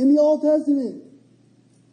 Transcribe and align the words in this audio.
In 0.00 0.08
the 0.08 0.18
Old 0.18 0.40
Testament, 0.40 1.04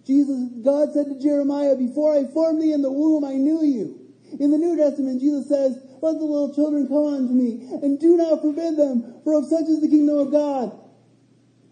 Jesus, 0.06 0.40
God 0.64 0.94
said 0.94 1.08
to 1.12 1.20
Jeremiah, 1.20 1.76
before 1.76 2.16
I 2.16 2.24
formed 2.32 2.62
thee 2.62 2.72
in 2.72 2.82
the 2.82 2.90
womb, 2.90 3.26
I 3.26 3.34
knew 3.34 3.66
you. 3.66 4.00
In 4.40 4.50
the 4.50 4.58
New 4.58 4.78
Testament, 4.78 5.20
Jesus 5.20 5.50
says, 5.50 5.76
let 6.02 6.16
the 6.16 6.24
little 6.24 6.56
children 6.56 6.88
come 6.88 7.04
unto 7.04 7.34
me, 7.34 7.68
and 7.84 8.00
do 8.00 8.16
not 8.16 8.40
forbid 8.42 8.78
them, 8.78 9.20
for 9.26 9.34
of 9.34 9.44
such 9.52 9.68
is 9.68 9.82
the 9.82 9.90
kingdom 9.90 10.20
of 10.20 10.32
God. 10.32 10.72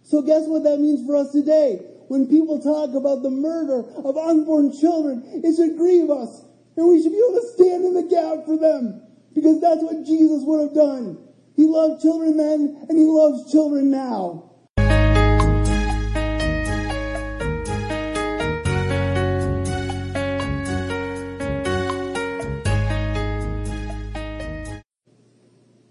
So 0.03 0.21
guess 0.21 0.43
what 0.45 0.63
that 0.63 0.81
means 0.81 1.07
for 1.07 1.15
us 1.15 1.31
today? 1.31 1.79
When 2.09 2.27
people 2.27 2.59
talk 2.59 2.93
about 2.99 3.23
the 3.23 3.31
murder 3.31 3.87
of 4.03 4.17
unborn 4.17 4.75
children, 4.75 5.23
it 5.39 5.55
should 5.55 5.77
grieve 5.77 6.09
us. 6.09 6.43
And 6.75 6.89
we 6.89 7.01
should 7.01 7.13
be 7.13 7.23
able 7.23 7.39
to 7.39 7.47
stand 7.55 7.85
in 7.85 7.93
the 7.93 8.11
gap 8.11 8.43
for 8.43 8.59
them. 8.59 9.07
Because 9.33 9.61
that's 9.61 9.81
what 9.81 10.03
Jesus 10.03 10.43
would 10.43 10.67
have 10.67 10.75
done. 10.75 11.17
He 11.55 11.63
loved 11.63 12.01
children 12.01 12.35
then, 12.35 12.85
and 12.89 12.97
he 12.97 13.05
loves 13.05 13.49
children 13.49 13.89
now. 13.89 14.44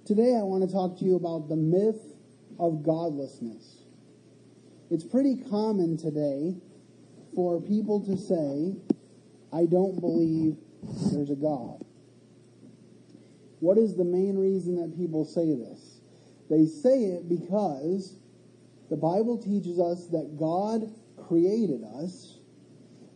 Today 0.06 0.36
I 0.36 0.42
want 0.42 0.68
to 0.68 0.70
talk 0.70 0.98
to 0.98 1.04
you 1.06 1.16
about 1.16 1.48
the 1.48 1.56
myth 1.56 2.12
of 2.58 2.82
godlessness. 2.82 3.84
It's 4.90 5.02
pretty 5.02 5.34
common 5.48 5.96
today 5.96 6.56
for 7.34 7.58
people 7.62 8.04
to 8.04 8.18
say, 8.18 8.77
I 9.50 9.64
don't 9.64 9.98
believe 9.98 10.58
there's 11.10 11.30
a 11.30 11.34
God. 11.34 11.82
What 13.60 13.78
is 13.78 13.96
the 13.96 14.04
main 14.04 14.36
reason 14.36 14.77
that 14.77 14.94
people 14.94 15.24
say 15.24 15.54
this? 15.56 16.00
They 16.50 16.66
say 16.66 17.16
it 17.16 17.27
because 17.27 18.18
the 18.91 18.98
Bible 18.98 19.38
teaches 19.38 19.80
us 19.80 20.08
that 20.08 20.36
God 20.38 20.84
created 21.27 21.82
us, 21.96 22.36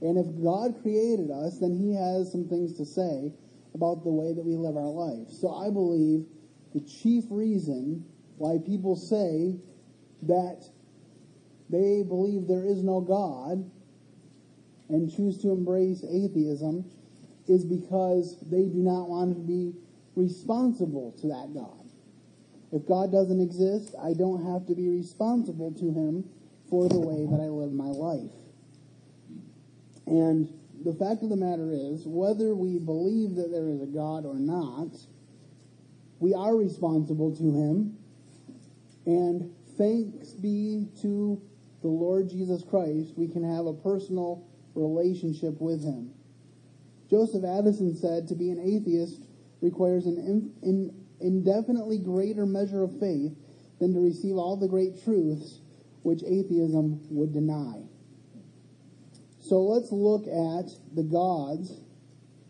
and 0.00 0.16
if 0.16 0.42
God 0.42 0.80
created 0.80 1.30
us, 1.30 1.58
then 1.58 1.76
he 1.76 1.92
has 1.92 2.32
some 2.32 2.48
things 2.48 2.78
to 2.78 2.86
say 2.86 3.34
about 3.74 4.04
the 4.04 4.10
way 4.10 4.32
that 4.32 4.42
we 4.42 4.56
live 4.56 4.78
our 4.78 4.88
life. 4.88 5.28
So 5.28 5.52
I 5.52 5.68
believe 5.68 6.24
the 6.78 6.84
chief 6.86 7.24
reason 7.30 8.04
why 8.36 8.58
people 8.64 8.94
say 8.94 9.56
that 10.22 10.64
they 11.70 12.02
believe 12.06 12.46
there 12.46 12.64
is 12.64 12.82
no 12.84 13.00
God 13.00 13.68
and 14.88 15.10
choose 15.14 15.38
to 15.38 15.50
embrace 15.50 16.04
atheism 16.04 16.84
is 17.48 17.64
because 17.64 18.38
they 18.42 18.64
do 18.64 18.78
not 18.78 19.08
want 19.08 19.34
to 19.34 19.40
be 19.40 19.74
responsible 20.14 21.14
to 21.20 21.26
that 21.28 21.52
God. 21.52 21.90
If 22.70 22.86
God 22.86 23.10
doesn't 23.10 23.40
exist, 23.40 23.94
I 24.00 24.12
don't 24.12 24.44
have 24.44 24.66
to 24.66 24.74
be 24.74 24.88
responsible 24.88 25.72
to 25.72 25.92
him 25.92 26.24
for 26.70 26.88
the 26.88 27.00
way 27.00 27.26
that 27.26 27.42
I 27.42 27.48
live 27.48 27.72
my 27.72 27.88
life. 27.88 28.30
And 30.06 30.52
the 30.84 30.94
fact 30.94 31.22
of 31.22 31.30
the 31.30 31.36
matter 31.36 31.72
is, 31.72 32.06
whether 32.06 32.54
we 32.54 32.78
believe 32.78 33.34
that 33.36 33.50
there 33.50 33.68
is 33.68 33.82
a 33.82 33.86
God 33.86 34.24
or 34.24 34.38
not, 34.38 34.94
we 36.20 36.34
are 36.34 36.56
responsible 36.56 37.34
to 37.36 37.42
him. 37.42 37.96
And 39.06 39.52
thanks 39.76 40.32
be 40.32 40.88
to 41.02 41.40
the 41.82 41.88
Lord 41.88 42.28
Jesus 42.28 42.64
Christ, 42.68 43.14
we 43.16 43.28
can 43.28 43.44
have 43.44 43.66
a 43.66 43.72
personal 43.72 44.44
relationship 44.74 45.60
with 45.60 45.82
him. 45.82 46.10
Joseph 47.10 47.44
Addison 47.44 47.96
said 47.96 48.28
to 48.28 48.34
be 48.34 48.50
an 48.50 48.58
atheist 48.58 49.22
requires 49.60 50.06
an 50.06 50.18
in, 50.18 50.52
in, 50.62 50.94
indefinitely 51.20 51.98
greater 51.98 52.46
measure 52.46 52.82
of 52.82 52.98
faith 53.00 53.32
than 53.80 53.94
to 53.94 54.00
receive 54.00 54.36
all 54.36 54.56
the 54.56 54.68
great 54.68 55.02
truths 55.04 55.60
which 56.02 56.22
atheism 56.24 57.00
would 57.10 57.32
deny. 57.32 57.80
So 59.40 59.62
let's 59.62 59.90
look 59.90 60.26
at 60.26 60.70
the 60.94 61.02
gods 61.02 61.80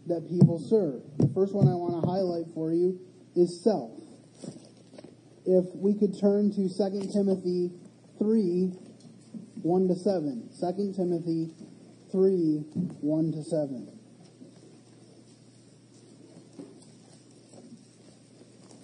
that 0.06 0.28
people 0.28 0.58
serve. 0.58 1.02
The 1.19 1.33
first 1.34 1.55
one 1.55 1.68
I 1.68 1.74
want 1.74 2.02
to 2.02 2.11
highlight 2.11 2.46
for 2.55 2.73
you 2.73 2.98
is 3.39 3.63
self. 3.63 3.93
If 5.47 5.65
we 5.75 5.95
could 5.95 6.19
turn 6.19 6.51
to 6.51 6.69
2 6.69 7.13
Timothy 7.13 7.71
3, 8.19 8.73
1 9.63 9.89
to 9.89 9.95
7. 9.95 10.51
2 10.61 10.93
Timothy 10.95 11.51
3, 12.11 12.65
1 13.01 13.33
to 13.33 13.45
7. 13.45 13.99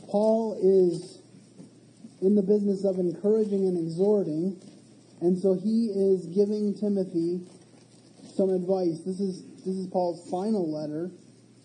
Paul 0.08 0.56
is 0.62 1.18
in 2.22 2.36
the 2.36 2.42
business 2.42 2.84
of 2.84 2.98
encouraging 2.98 3.66
and 3.66 3.76
exhorting, 3.76 4.56
and 5.20 5.36
so 5.36 5.54
he 5.54 5.86
is 5.86 6.26
giving 6.26 6.72
Timothy 6.78 7.40
some 8.36 8.50
advice. 8.50 9.00
This 9.04 9.18
is 9.18 9.42
this 9.64 9.74
is 9.74 9.88
Paul's 9.88 10.30
final 10.30 10.70
letter 10.70 11.10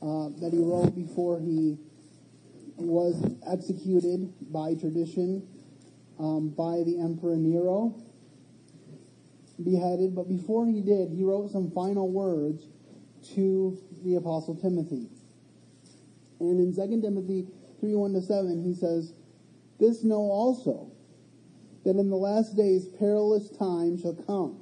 uh, 0.02 0.30
that 0.42 0.52
he 0.52 0.60
wrote 0.60 0.96
before 0.96 1.40
he 1.40 1.78
was 2.80 3.36
executed 3.48 4.34
by 4.52 4.74
tradition 4.76 5.48
um, 6.20 6.50
by 6.50 6.84
the 6.86 7.00
Emperor 7.00 7.38
Nero, 7.38 7.96
beheaded. 9.64 10.16
But 10.16 10.28
before 10.28 10.68
he 10.68 10.82
did, 10.82 11.12
he 11.12 11.24
wrote 11.24 11.52
some 11.52 11.72
final 11.72 12.10
words 12.10 12.68
to 13.36 13.78
the 14.04 14.16
Apostle 14.16 14.56
Timothy. 14.56 15.08
And 16.40 16.60
in 16.60 16.76
2 16.76 17.02
Timothy 17.02 17.48
3 17.80 17.96
1 17.96 18.14
to 18.14 18.22
7, 18.22 18.64
he 18.64 18.74
says, 18.74 19.14
This 19.80 20.04
know 20.04 20.22
also, 20.32 20.92
that 21.86 21.96
in 21.96 22.10
the 22.10 22.16
last 22.16 22.56
days 22.56 22.88
perilous 23.00 23.50
times 23.50 24.02
shall 24.02 24.14
come. 24.14 24.60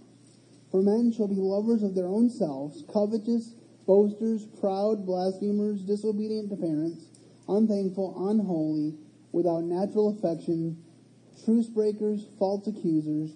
For 0.70 0.82
men 0.82 1.12
shall 1.12 1.28
be 1.28 1.36
lovers 1.36 1.82
of 1.82 1.96
their 1.96 2.08
own 2.08 2.30
selves, 2.30 2.84
covetous, 2.92 3.54
boasters, 3.86 4.46
proud, 4.60 5.06
blasphemers, 5.06 5.82
disobedient 5.82 6.50
to 6.50 6.58
parents, 6.58 7.06
unthankful, 7.48 8.30
unholy, 8.30 8.96
without 9.32 9.64
natural 9.64 10.10
affection, 10.10 10.84
truce 11.46 11.68
breakers, 11.68 12.26
false 12.40 12.68
accusers, 12.68 13.32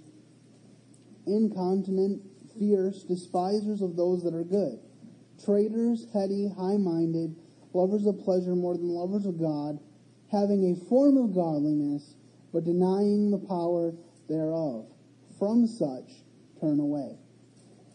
incontinent, 1.27 2.22
fierce, 2.57 3.03
despisers 3.03 3.81
of 3.81 3.95
those 3.95 4.23
that 4.23 4.33
are 4.33 4.44
good, 4.44 4.79
traitors, 5.44 6.07
heady, 6.13 6.49
high-minded, 6.49 7.35
lovers 7.73 8.05
of 8.05 8.19
pleasure 8.19 8.55
more 8.55 8.75
than 8.75 8.89
lovers 8.89 9.25
of 9.25 9.39
God, 9.39 9.79
having 10.31 10.72
a 10.72 10.89
form 10.89 11.17
of 11.17 11.33
godliness, 11.33 12.16
but 12.53 12.63
denying 12.63 13.31
the 13.31 13.38
power 13.38 13.93
thereof. 14.28 14.85
From 15.39 15.66
such 15.67 16.23
turn 16.59 16.79
away. 16.79 17.17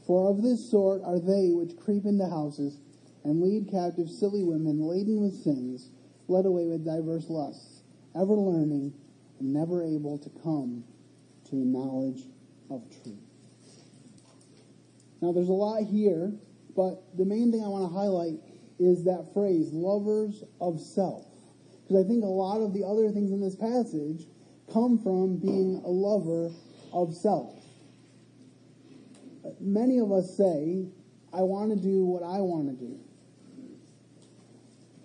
For 0.06 0.30
of 0.30 0.42
this 0.42 0.70
sort 0.70 1.02
are 1.02 1.18
they 1.18 1.50
which 1.50 1.76
creep 1.76 2.04
into 2.04 2.26
houses, 2.26 2.78
and 3.24 3.42
lead 3.42 3.68
captive 3.70 4.08
silly 4.08 4.42
women 4.42 4.80
laden 4.80 5.20
with 5.20 5.34
sins, 5.42 5.90
led 6.28 6.46
away 6.46 6.66
with 6.66 6.84
diverse 6.84 7.28
lusts, 7.28 7.82
ever 8.14 8.34
learning, 8.34 8.92
and 9.38 9.52
never 9.52 9.82
able 9.82 10.18
to 10.18 10.30
come 10.42 10.84
to 11.44 11.56
the 11.56 11.64
knowledge 11.64 12.22
of 12.70 12.82
truth. 13.02 13.16
Now 15.20 15.32
there's 15.32 15.48
a 15.48 15.52
lot 15.52 15.82
here, 15.82 16.32
but 16.74 17.02
the 17.16 17.24
main 17.24 17.50
thing 17.50 17.62
I 17.64 17.68
want 17.68 17.90
to 17.90 17.96
highlight 17.96 18.38
is 18.78 19.04
that 19.04 19.32
phrase, 19.32 19.72
lovers 19.72 20.44
of 20.60 20.80
self. 20.80 21.26
Because 21.82 22.04
I 22.04 22.08
think 22.08 22.24
a 22.24 22.28
lot 22.28 22.60
of 22.60 22.74
the 22.74 22.84
other 22.84 23.10
things 23.10 23.30
in 23.30 23.40
this 23.40 23.56
passage 23.56 24.26
come 24.72 24.98
from 24.98 25.38
being 25.38 25.80
a 25.84 25.88
lover 25.88 26.50
of 26.92 27.14
self. 27.14 27.54
Many 29.60 29.98
of 29.98 30.10
us 30.12 30.36
say, 30.36 30.86
I 31.32 31.42
want 31.42 31.70
to 31.70 31.76
do 31.76 32.04
what 32.04 32.22
I 32.22 32.40
want 32.40 32.68
to 32.68 32.84
do. 32.84 32.98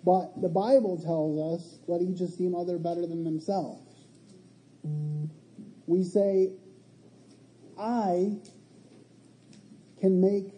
But 0.04 0.40
the 0.40 0.48
Bible 0.48 1.00
tells 1.00 1.60
us, 1.60 1.78
let 1.86 2.02
each 2.02 2.20
esteem 2.20 2.54
other 2.54 2.78
better 2.78 3.06
than 3.06 3.22
themselves. 3.22 3.82
We 5.86 6.02
say, 6.02 6.52
I 7.78 8.36
can 10.00 10.20
make 10.20 10.54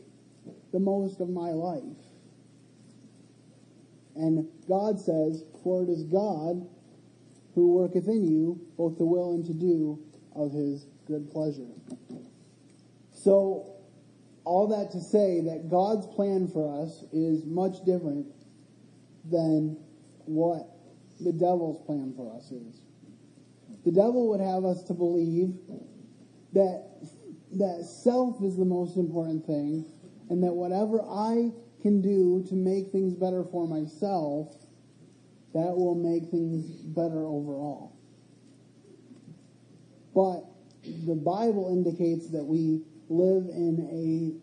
the 0.73 0.81
most 0.81 1.21
of 1.21 1.29
my 1.29 1.51
life. 1.51 1.83
And 4.17 4.49
God 4.69 4.99
says, 4.99 5.45
For 5.63 5.83
it 5.83 5.91
is 5.91 6.05
God 6.05 6.67
who 7.55 7.75
worketh 7.75 8.09
in 8.09 8.25
you 8.25 8.61
both 8.77 8.97
to 8.99 9.05
will 9.05 9.35
and 9.35 9.45
to 9.47 9.53
do 9.53 9.99
of 10.35 10.53
his 10.53 10.87
good 11.07 11.31
pleasure. 11.31 11.69
So, 13.13 13.71
all 14.45 14.69
that 14.69 14.91
to 14.93 15.01
say 15.01 15.41
that 15.43 15.69
God's 15.71 16.07
plan 16.07 16.49
for 16.49 16.83
us 16.83 17.05
is 17.13 17.45
much 17.45 17.85
different 17.85 18.27
than 19.31 19.77
what 20.27 20.69
the 21.21 21.33
devil's 21.33 21.85
plan 21.87 22.13
for 22.17 22.35
us 22.37 22.51
is. 22.51 22.81
The 23.85 23.93
devil 23.93 24.29
would 24.31 24.41
have 24.41 24.65
us 24.65 24.83
to 24.85 24.95
believe 24.95 25.55
that 26.53 26.85
that 27.53 27.85
self 27.85 28.43
is 28.43 28.57
the 28.57 28.65
most 28.65 28.97
important 28.97 29.47
thing 29.47 29.85
and 30.31 30.43
that 30.43 30.53
whatever 30.53 31.03
I 31.03 31.53
can 31.83 32.01
do 32.01 32.45
to 32.49 32.55
make 32.55 32.91
things 32.91 33.15
better 33.15 33.45
for 33.45 33.69
myself, 33.69 34.57
that 35.53 35.77
will 35.77 35.95
make 35.95 36.31
things 36.31 36.67
better 36.67 37.25
overall. 37.25 37.93
But 40.15 40.45
the 41.07 41.15
Bible 41.15 41.69
indicates 41.71 42.31
that 42.31 42.45
we 42.45 42.83
live 43.09 43.45
in 43.51 43.89
a 43.93 44.41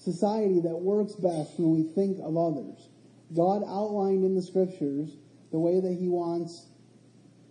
society 0.00 0.60
that 0.60 0.76
works 0.76 1.14
best 1.14 1.58
when 1.58 1.70
we 1.76 1.92
think 1.94 2.18
of 2.22 2.36
others. 2.36 2.88
God 3.34 3.62
outlined 3.66 4.24
in 4.24 4.34
the 4.34 4.42
scriptures 4.42 5.16
the 5.50 5.58
way 5.58 5.80
that 5.80 5.92
he 5.92 6.08
wants 6.08 6.66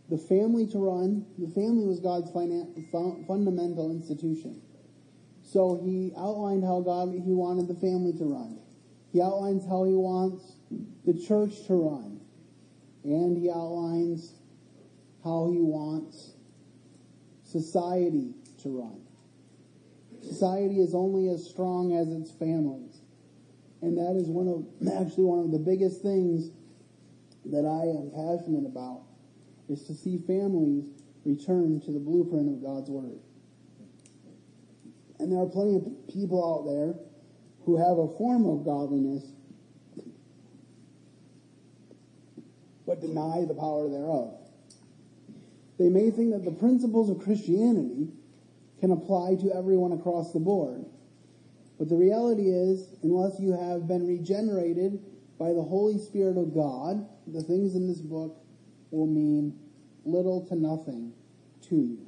the 0.09 0.17
family 0.17 0.65
to 0.67 0.79
run. 0.79 1.25
The 1.37 1.47
family 1.47 1.85
was 1.85 1.99
God's 1.99 2.31
fundamental 2.31 3.91
institution. 3.91 4.61
So 5.43 5.79
he 5.83 6.13
outlined 6.17 6.63
how 6.63 6.81
God 6.81 7.09
he 7.13 7.33
wanted 7.33 7.67
the 7.67 7.75
family 7.75 8.13
to 8.13 8.25
run. 8.25 8.59
He 9.13 9.21
outlines 9.21 9.65
how 9.65 9.83
he 9.85 9.93
wants 9.93 10.43
the 11.05 11.13
church 11.13 11.65
to 11.67 11.73
run. 11.75 12.19
And 13.03 13.37
he 13.37 13.49
outlines 13.49 14.33
how 15.23 15.49
he 15.51 15.61
wants 15.61 16.31
society 17.45 18.33
to 18.63 18.79
run. 18.79 19.01
Society 20.21 20.81
is 20.81 20.93
only 20.93 21.29
as 21.29 21.47
strong 21.47 21.95
as 21.95 22.09
its 22.09 22.31
families. 22.31 22.86
And 23.81 23.97
that 23.97 24.15
is 24.19 24.27
one 24.27 24.47
of 24.47 24.65
actually 24.91 25.25
one 25.25 25.39
of 25.39 25.51
the 25.51 25.59
biggest 25.59 26.01
things 26.01 26.49
that 27.45 27.65
I 27.65 27.85
am 27.85 28.11
passionate 28.11 28.65
about 28.65 29.03
is 29.69 29.83
to 29.83 29.93
see 29.93 30.17
families 30.17 30.85
return 31.25 31.81
to 31.81 31.91
the 31.91 31.99
blueprint 31.99 32.49
of 32.49 32.63
God's 32.63 32.89
word. 32.89 33.19
And 35.19 35.31
there 35.31 35.39
are 35.39 35.49
plenty 35.49 35.75
of 35.75 35.85
people 36.11 36.41
out 36.41 36.65
there 36.65 36.95
who 37.65 37.77
have 37.77 37.97
a 37.97 38.07
form 38.17 38.45
of 38.45 38.65
godliness 38.65 39.23
but 42.85 43.01
deny 43.01 43.43
the 43.45 43.53
power 43.53 43.89
thereof. 43.89 44.33
They 45.77 45.89
may 45.89 46.09
think 46.09 46.31
that 46.31 46.45
the 46.45 46.51
principles 46.51 47.09
of 47.09 47.19
Christianity 47.19 48.07
can 48.79 48.91
apply 48.91 49.35
to 49.41 49.53
everyone 49.53 49.91
across 49.91 50.31
the 50.31 50.39
board. 50.39 50.85
But 51.77 51.89
the 51.89 51.95
reality 51.95 52.49
is, 52.49 52.87
unless 53.03 53.39
you 53.39 53.51
have 53.51 53.87
been 53.87 54.07
regenerated 54.07 54.99
by 55.37 55.53
the 55.53 55.61
Holy 55.61 55.99
Spirit 55.99 56.37
of 56.37 56.53
God, 56.53 57.07
the 57.27 57.43
things 57.43 57.75
in 57.75 57.87
this 57.87 58.01
book 58.01 58.37
will 58.89 59.05
mean 59.05 59.59
little 60.03 60.45
to 60.47 60.55
nothing 60.55 61.13
to 61.69 61.75
you. 61.75 62.07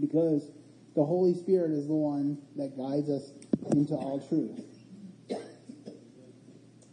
Because 0.00 0.50
the 0.96 1.04
Holy 1.04 1.34
Spirit 1.34 1.70
is 1.70 1.86
the 1.86 1.94
one 1.94 2.38
that 2.56 2.76
guides 2.76 3.08
us 3.08 3.30
into 3.72 3.94
all 3.94 4.18
truth. 4.28 4.60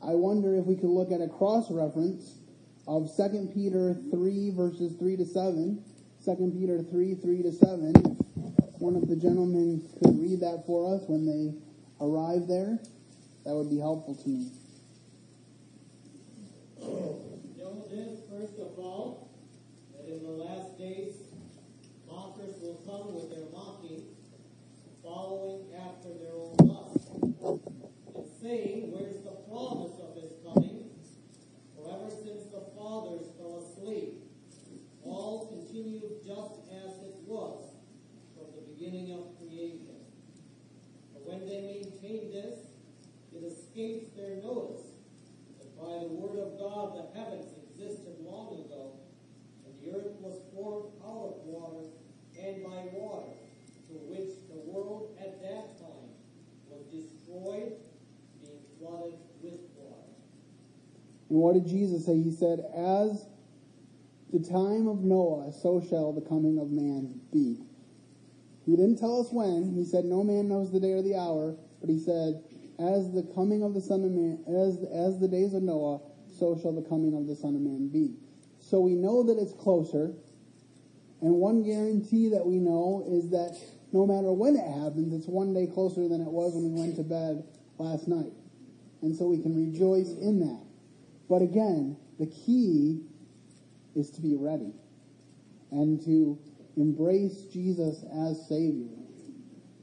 I 0.06 0.16
wonder 0.16 0.56
if 0.56 0.66
we 0.66 0.76
could 0.76 0.90
look 0.90 1.12
at 1.12 1.22
a 1.22 1.30
cross 1.30 1.72
reference 1.72 2.36
of 2.88 3.10
2 3.16 3.52
Peter 3.54 3.96
3 4.12 4.52
verses 4.52 4.96
3 5.00 5.18
to 5.18 5.26
7. 5.26 5.84
2 6.26 6.54
Peter 6.58 6.84
3, 6.84 7.16
3 7.16 7.44
to 7.44 7.52
7. 7.52 7.94
One 8.84 8.98
of 8.98 9.08
the 9.08 9.16
gentlemen 9.16 9.82
could 10.04 10.20
read 10.20 10.42
that 10.42 10.66
for 10.68 10.94
us 10.94 11.08
when 11.08 11.24
they 11.24 11.56
arrive 12.04 12.50
there, 12.50 12.78
that 13.46 13.56
would 13.56 13.70
be 13.70 13.80
helpful 13.80 14.14
to 14.14 14.28
me. 14.28 14.52
Know 16.82 17.88
this, 17.88 18.20
first 18.28 18.60
of 18.60 18.76
all, 18.76 19.32
that 19.96 20.12
in 20.12 20.22
the 20.22 20.36
last 20.36 20.78
days 20.78 21.16
mockers 22.12 22.60
will 22.60 22.84
come 22.84 23.16
with 23.16 23.32
their 23.32 23.48
mocking, 23.56 24.04
following 25.02 25.64
after 25.80 26.12
their 26.20 26.36
own 26.36 26.60
lust, 26.68 27.08
and 27.16 28.28
saying, 28.44 28.92
Where's 28.92 29.24
the 29.24 29.48
promise 29.48 29.96
of 30.04 30.20
his 30.20 30.36
coming? 30.44 30.92
For 31.80 31.88
ever 31.88 32.12
since 32.12 32.52
the 32.52 32.68
fathers 32.76 33.32
fell 33.40 33.64
asleep, 33.64 34.28
all 35.06 35.48
continued 35.48 36.20
just 36.28 36.68
as 36.68 37.00
it 37.00 37.16
was 37.26 37.72
from 38.36 38.48
the 38.60 38.74
beginning 38.94 39.18
of 39.18 39.38
creation. 39.40 39.98
But 41.14 41.26
when 41.26 41.50
they 41.50 41.62
maintain 41.62 42.30
this, 42.32 42.60
it 43.34 43.42
escapes 43.42 44.14
their 44.16 44.38
notice 44.38 44.86
that 45.58 45.74
by 45.76 46.06
the 46.06 46.14
word 46.14 46.38
of 46.38 46.60
God 46.60 46.94
the 46.94 47.20
heavens 47.20 47.50
existed 47.58 48.14
long 48.22 48.54
ago, 48.54 48.94
and 49.66 49.74
the 49.82 49.98
earth 49.98 50.14
was 50.22 50.38
formed 50.54 50.94
out 51.02 51.34
of 51.34 51.46
water 51.46 51.90
and 52.38 52.64
by 52.64 52.86
water, 52.94 53.34
to 53.90 53.94
which 54.14 54.30
the 54.54 54.62
world 54.70 55.18
at 55.20 55.42
that 55.42 55.80
time 55.82 56.14
was 56.70 56.86
destroyed, 56.94 57.74
being 58.42 58.62
flooded 58.78 59.18
with 59.42 59.60
water. 59.76 60.14
And 61.30 61.40
what 61.40 61.54
did 61.56 61.66
Jesus 61.66 62.06
say? 62.06 62.22
He 62.22 62.32
said, 62.32 62.64
As 62.78 63.26
the 64.32 64.40
time 64.40 64.88
of 64.88 65.02
Noah, 65.02 65.52
so 65.52 65.82
shall 65.82 66.14
the 66.14 66.22
coming 66.22 66.60
of 66.60 66.70
man 66.70 67.20
be. 67.32 67.58
He 68.66 68.76
didn't 68.76 68.98
tell 68.98 69.20
us 69.20 69.28
when. 69.32 69.74
He 69.74 69.84
said, 69.84 70.06
No 70.06 70.24
man 70.24 70.48
knows 70.48 70.72
the 70.72 70.80
day 70.80 70.92
or 70.92 71.02
the 71.02 71.16
hour. 71.16 71.56
But 71.82 71.90
he 71.90 72.00
said, 72.00 72.44
As 72.80 73.12
the 73.12 73.24
coming 73.36 73.64
of 73.64 73.74
the 73.74 73.82
Son 73.82 74.04
of 74.04 74.12
Man, 74.12 74.44
as, 74.48 74.80
as 74.92 75.20
the 75.20 75.28
days 75.28 75.54
of 75.54 75.64
Noah, 75.64 76.00
so 76.40 76.58
shall 76.62 76.74
the 76.74 76.88
coming 76.88 77.16
of 77.16 77.28
the 77.28 77.36
Son 77.36 77.56
of 77.56 77.62
Man 77.62 77.90
be. 77.90 78.16
So 78.60 78.80
we 78.80 78.96
know 78.96 79.24
that 79.24 79.38
it's 79.38 79.54
closer. 79.54 80.14
And 81.22 81.36
one 81.36 81.64
guarantee 81.64 82.30
that 82.30 82.46
we 82.46 82.60
know 82.60 83.06
is 83.08 83.30
that 83.30 83.58
no 83.92 84.08
matter 84.08 84.32
when 84.34 84.56
it 84.56 84.68
happens, 84.68 85.14
it's 85.14 85.28
one 85.28 85.54
day 85.54 85.68
closer 85.68 86.08
than 86.08 86.22
it 86.22 86.32
was 86.32 86.54
when 86.54 86.74
we 86.74 86.82
went 86.82 86.96
to 86.96 87.04
bed 87.04 87.44
last 87.78 88.08
night. 88.08 88.34
And 89.02 89.16
so 89.16 89.28
we 89.28 89.42
can 89.42 89.56
rejoice 89.56 90.10
in 90.10 90.40
that. 90.40 90.64
But 91.30 91.42
again, 91.42 91.98
the 92.20 92.28
key 92.28 93.02
is 93.96 94.10
to 94.12 94.22
be 94.22 94.36
ready 94.36 94.74
and 95.72 96.04
to 96.06 96.40
embrace 96.78 97.46
Jesus 97.52 98.04
as 98.28 98.48
Savior. 98.48 98.90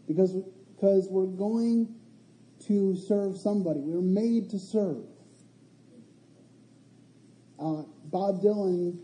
Because, 0.06 0.34
because 0.74 1.08
we're 1.08 1.26
going 1.26 1.94
to 2.66 2.96
serve 2.96 3.36
somebody. 3.36 3.80
We're 3.80 4.00
made 4.00 4.50
to 4.50 4.58
serve. 4.58 5.04
Uh, 7.58 7.82
Bob 8.04 8.42
Dylan 8.42 8.98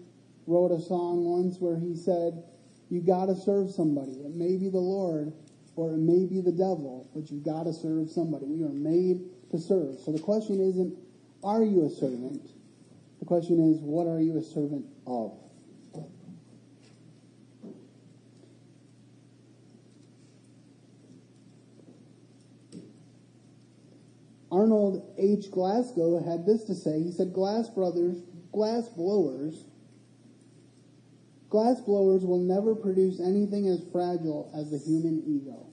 wrote 0.46 0.72
a 0.72 0.80
song 0.80 1.24
once 1.24 1.58
where 1.60 1.78
he 1.78 1.94
said, 1.94 2.42
You 2.88 3.00
got 3.00 3.26
to 3.26 3.36
serve 3.36 3.70
somebody. 3.70 4.12
It 4.12 4.34
may 4.34 4.56
be 4.56 4.68
the 4.68 4.78
Lord 4.78 5.32
or 5.76 5.92
it 5.92 5.98
may 5.98 6.24
be 6.24 6.40
the 6.40 6.52
devil, 6.52 7.08
but 7.14 7.30
you've 7.30 7.44
got 7.44 7.64
to 7.64 7.72
serve 7.72 8.10
somebody. 8.10 8.46
We 8.46 8.64
are 8.64 8.72
made 8.72 9.20
to 9.50 9.58
serve. 9.58 10.00
So 10.00 10.10
the 10.10 10.18
question 10.18 10.58
isn't, 10.60 10.96
Are 11.44 11.62
you 11.62 11.86
a 11.86 11.90
servant? 11.90 12.50
The 13.20 13.26
question 13.26 13.72
is, 13.72 13.80
What 13.80 14.06
are 14.06 14.20
you 14.20 14.38
a 14.38 14.42
servant 14.42 14.86
of? 15.06 15.38
Arnold 24.56 25.02
H. 25.18 25.50
Glasgow 25.50 26.18
had 26.24 26.46
this 26.46 26.64
to 26.64 26.74
say. 26.74 27.02
He 27.02 27.12
said, 27.12 27.34
Glass 27.34 27.68
brothers, 27.68 28.22
glass 28.52 28.88
blowers, 28.88 29.64
glass 31.50 31.82
blowers 31.82 32.24
will 32.24 32.40
never 32.40 32.74
produce 32.74 33.20
anything 33.20 33.68
as 33.68 33.84
fragile 33.92 34.50
as 34.56 34.70
the 34.70 34.78
human 34.78 35.22
ego. 35.26 35.66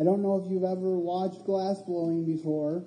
I 0.00 0.04
don't 0.04 0.22
know 0.22 0.42
if 0.42 0.50
you've 0.50 0.64
ever 0.64 0.96
watched 0.96 1.44
glass 1.44 1.82
blowing 1.82 2.24
before, 2.24 2.84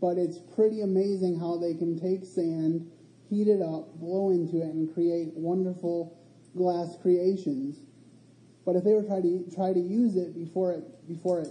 but 0.00 0.16
it's 0.16 0.38
pretty 0.54 0.82
amazing 0.82 1.40
how 1.40 1.56
they 1.56 1.74
can 1.74 1.98
take 1.98 2.24
sand, 2.24 2.88
heat 3.30 3.48
it 3.48 3.62
up, 3.62 3.98
blow 3.98 4.30
into 4.30 4.58
it, 4.58 4.72
and 4.72 4.94
create 4.94 5.32
wonderful 5.34 6.16
glass 6.54 6.96
creations. 7.02 7.80
But 8.64 8.76
if 8.76 8.84
they 8.84 8.92
were 8.92 9.02
trying 9.02 9.22
to 9.22 9.54
try 9.54 9.72
to 9.72 9.80
use 9.80 10.16
it 10.16 10.34
before 10.34 10.72
it 10.72 11.08
before 11.08 11.40
it 11.40 11.48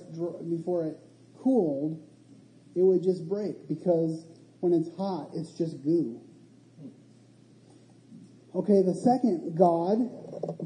before 0.49 0.85
it 0.85 0.97
cooled, 1.41 2.01
it 2.75 2.81
would 2.81 3.03
just 3.03 3.27
break 3.27 3.67
because 3.67 4.25
when 4.61 4.73
it's 4.73 4.89
hot, 4.95 5.31
it's 5.35 5.51
just 5.57 5.83
goo. 5.83 6.21
Okay, 8.53 8.81
the 8.81 8.93
second 8.93 9.57
God 9.57 9.97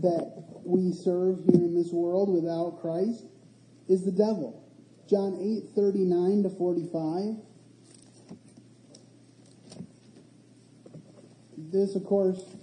that 0.01 0.45
we 0.63 0.91
serve 0.91 1.39
here 1.45 1.63
in 1.63 1.75
this 1.75 1.91
world 1.91 2.33
without 2.33 2.81
Christ 2.81 3.25
is 3.87 4.03
the 4.03 4.11
devil. 4.11 4.63
John 5.07 5.37
8, 5.39 5.69
39 5.75 6.43
to 6.43 6.49
45. 6.49 7.35
This, 11.57 11.95
of 11.95 12.03
course, 12.05 12.54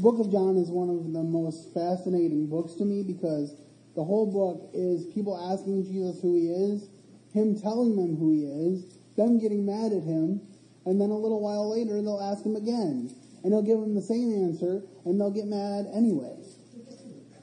the 0.00 0.10
book 0.10 0.18
of 0.18 0.32
John 0.32 0.56
is 0.56 0.70
one 0.70 0.88
of 0.88 1.12
the 1.12 1.22
most 1.22 1.74
fascinating 1.74 2.48
books 2.48 2.72
to 2.76 2.86
me 2.86 3.02
because 3.02 3.52
the 3.94 4.02
whole 4.02 4.32
book 4.32 4.70
is 4.72 5.04
people 5.12 5.36
asking 5.36 5.84
Jesus 5.84 6.22
who 6.22 6.32
he 6.40 6.48
is, 6.48 6.88
him 7.34 7.60
telling 7.60 7.96
them 7.96 8.16
who 8.16 8.32
he 8.32 8.48
is, 8.48 8.96
them 9.18 9.38
getting 9.38 9.66
mad 9.66 9.92
at 9.92 10.00
him, 10.02 10.40
and 10.86 10.98
then 10.98 11.10
a 11.10 11.18
little 11.20 11.42
while 11.44 11.68
later 11.68 12.00
they'll 12.00 12.18
ask 12.18 12.40
him 12.46 12.56
again. 12.56 13.12
And 13.44 13.52
he'll 13.52 13.60
give 13.60 13.76
them 13.76 13.94
the 13.94 14.00
same 14.00 14.32
answer, 14.32 14.80
and 15.04 15.20
they'll 15.20 15.30
get 15.36 15.44
mad 15.46 15.84
anyway. 15.92 16.36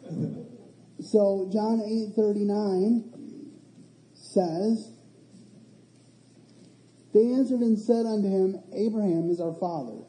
So 0.99 1.47
John 1.53 1.77
8:39 1.79 3.03
says, 4.15 4.89
They 7.13 7.33
answered 7.33 7.59
and 7.59 7.77
said 7.77 8.07
unto 8.07 8.27
him, 8.27 8.59
Abraham 8.73 9.29
is 9.29 9.39
our 9.39 9.53
father. 9.53 10.01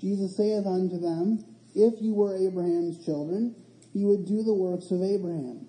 Jesus 0.00 0.36
saith 0.36 0.66
unto 0.66 0.98
them, 0.98 1.44
if 1.74 2.00
you 2.00 2.14
were 2.14 2.36
Abraham's 2.36 3.04
children, 3.04 3.54
you 3.92 4.08
would 4.08 4.26
do 4.26 4.42
the 4.42 4.54
works 4.54 4.90
of 4.90 5.02
Abraham. 5.02 5.68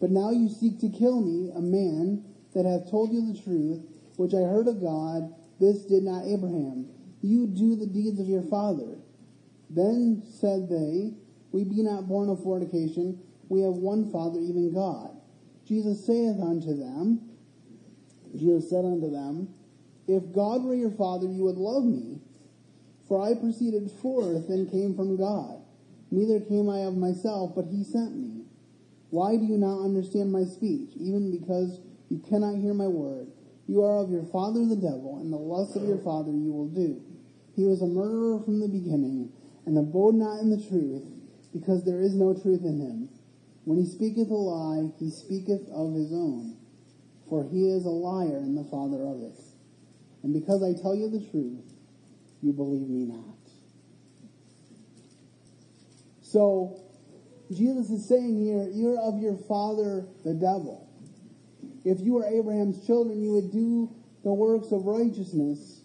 But 0.00 0.10
now 0.10 0.30
you 0.30 0.48
seek 0.48 0.78
to 0.80 0.88
kill 0.88 1.20
me, 1.20 1.50
a 1.54 1.60
man 1.60 2.24
that 2.54 2.64
hath 2.64 2.90
told 2.90 3.12
you 3.12 3.32
the 3.32 3.40
truth, 3.40 3.80
which 4.16 4.34
I 4.34 4.42
heard 4.46 4.68
of 4.68 4.80
God. 4.80 5.34
This 5.60 5.82
did 5.82 6.04
not 6.04 6.24
Abraham. 6.26 6.88
You 7.20 7.46
do 7.46 7.74
the 7.74 7.86
deeds 7.86 8.20
of 8.20 8.28
your 8.28 8.42
father. 8.42 8.98
Then 9.70 10.22
said 10.40 10.68
they, 10.68 11.14
We 11.52 11.64
be 11.64 11.82
not 11.82 12.06
born 12.06 12.28
of 12.28 12.42
fornication. 12.42 13.20
We 13.48 13.62
have 13.62 13.74
one 13.74 14.10
Father, 14.12 14.40
even 14.40 14.72
God. 14.72 15.16
Jesus 15.66 16.06
saith 16.06 16.40
unto 16.40 16.76
them, 16.76 17.20
Jesus 18.36 18.70
said 18.70 18.84
unto 18.84 19.10
them, 19.10 19.48
If 20.06 20.32
God 20.32 20.64
were 20.64 20.74
your 20.74 20.90
Father, 20.90 21.26
you 21.26 21.44
would 21.44 21.56
love 21.56 21.84
me, 21.84 22.20
for 23.08 23.20
I 23.20 23.34
proceeded 23.34 23.90
forth 24.02 24.48
and 24.48 24.70
came 24.70 24.94
from 24.94 25.16
God. 25.16 25.62
Neither 26.10 26.40
came 26.40 26.68
I 26.68 26.80
of 26.80 26.96
myself, 26.96 27.52
but 27.56 27.66
he 27.66 27.82
sent 27.82 28.16
me. 28.16 28.44
Why 29.10 29.36
do 29.36 29.44
you 29.44 29.56
not 29.56 29.82
understand 29.82 30.30
my 30.30 30.44
speech, 30.44 30.90
even 30.96 31.30
because 31.30 31.80
you 32.10 32.20
cannot 32.28 32.56
hear 32.56 32.74
my 32.74 32.86
word? 32.86 33.28
You 33.66 33.82
are 33.82 33.98
of 33.98 34.10
your 34.10 34.24
father 34.24 34.64
the 34.64 34.76
devil, 34.76 35.18
and 35.20 35.32
the 35.32 35.36
lust 35.36 35.76
of 35.76 35.84
your 35.88 35.98
father 35.98 36.30
you 36.30 36.52
will 36.52 36.68
do. 36.68 37.02
He 37.56 37.64
was 37.64 37.82
a 37.82 37.86
murderer 37.86 38.40
from 38.44 38.60
the 38.60 38.68
beginning, 38.68 39.32
and 39.66 39.76
abode 39.76 40.14
not 40.14 40.40
in 40.40 40.50
the 40.50 40.62
truth, 40.68 41.04
because 41.52 41.84
there 41.84 42.00
is 42.00 42.14
no 42.14 42.34
truth 42.34 42.64
in 42.64 42.80
him. 42.80 43.08
When 43.64 43.78
he 43.78 43.84
speaketh 43.84 44.30
a 44.30 44.34
lie, 44.34 44.92
he 44.98 45.10
speaketh 45.10 45.68
of 45.68 45.94
his 45.94 46.12
own, 46.12 46.56
for 47.28 47.44
he 47.44 47.68
is 47.68 47.84
a 47.84 47.90
liar 47.90 48.38
and 48.38 48.56
the 48.56 48.64
father 48.64 49.04
of 49.04 49.20
it. 49.20 49.40
And 50.22 50.32
because 50.32 50.62
I 50.62 50.72
tell 50.72 50.94
you 50.94 51.10
the 51.10 51.24
truth, 51.30 51.77
you 52.42 52.52
believe 52.52 52.88
me 52.88 53.04
not. 53.04 53.36
So, 56.22 56.80
Jesus 57.50 57.90
is 57.90 58.06
saying 58.06 58.36
here, 58.36 58.68
you're 58.72 58.98
of 58.98 59.20
your 59.20 59.36
father, 59.48 60.06
the 60.24 60.34
devil. 60.34 60.88
If 61.84 62.00
you 62.00 62.14
were 62.14 62.26
Abraham's 62.26 62.86
children, 62.86 63.22
you 63.22 63.32
would 63.32 63.50
do 63.50 63.94
the 64.24 64.32
works 64.32 64.70
of 64.72 64.84
righteousness. 64.84 65.80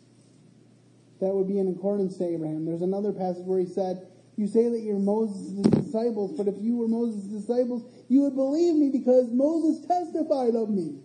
That 1.22 1.34
would 1.34 1.48
be 1.48 1.60
in 1.60 1.70
accordance 1.70 2.18
to 2.18 2.26
Abraham. 2.26 2.66
There's 2.66 2.82
another 2.82 3.14
passage 3.14 3.46
where 3.46 3.60
he 3.60 3.66
said, 3.66 4.06
You 4.36 4.48
say 4.48 4.68
that 4.68 4.82
you're 4.82 5.00
Moses' 5.00 5.54
disciples, 5.70 6.34
but 6.38 6.50
if 6.50 6.56
you 6.60 6.76
were 6.76 6.90
Moses' 6.90 7.24
disciples, 7.24 7.90
you 8.10 8.22
would 8.24 8.36
believe 8.36 8.76
me 8.76 8.90
because 8.92 9.32
Moses 9.32 9.86
testified 9.88 10.56
of 10.56 10.70
me. 10.70 11.00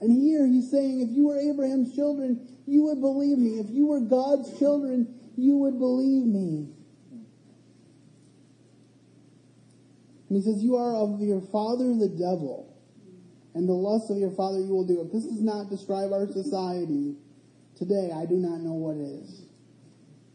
And 0.00 0.12
here 0.12 0.46
he's 0.46 0.70
saying, 0.70 1.00
if 1.00 1.16
you 1.16 1.28
were 1.28 1.38
Abraham's 1.38 1.94
children, 1.94 2.46
you 2.66 2.84
would 2.84 3.00
believe 3.00 3.38
me. 3.38 3.60
If 3.60 3.70
you 3.70 3.86
were 3.86 4.00
God's 4.00 4.58
children, 4.58 5.20
you 5.36 5.56
would 5.58 5.78
believe 5.78 6.24
me. 6.24 6.68
And 10.28 10.42
he 10.42 10.42
says, 10.42 10.62
You 10.62 10.76
are 10.76 10.94
of 10.94 11.20
your 11.20 11.40
father 11.40 11.94
the 11.94 12.08
devil, 12.08 12.74
and 13.54 13.68
the 13.68 13.72
lust 13.72 14.10
of 14.10 14.18
your 14.18 14.32
father 14.32 14.58
you 14.58 14.72
will 14.72 14.86
do. 14.86 15.00
If 15.00 15.12
this 15.12 15.24
does 15.24 15.42
not 15.42 15.70
describe 15.70 16.12
our 16.12 16.26
society 16.26 17.16
today, 17.76 18.10
I 18.14 18.26
do 18.26 18.36
not 18.36 18.60
know 18.60 18.72
what 18.72 18.96
is. 18.96 19.46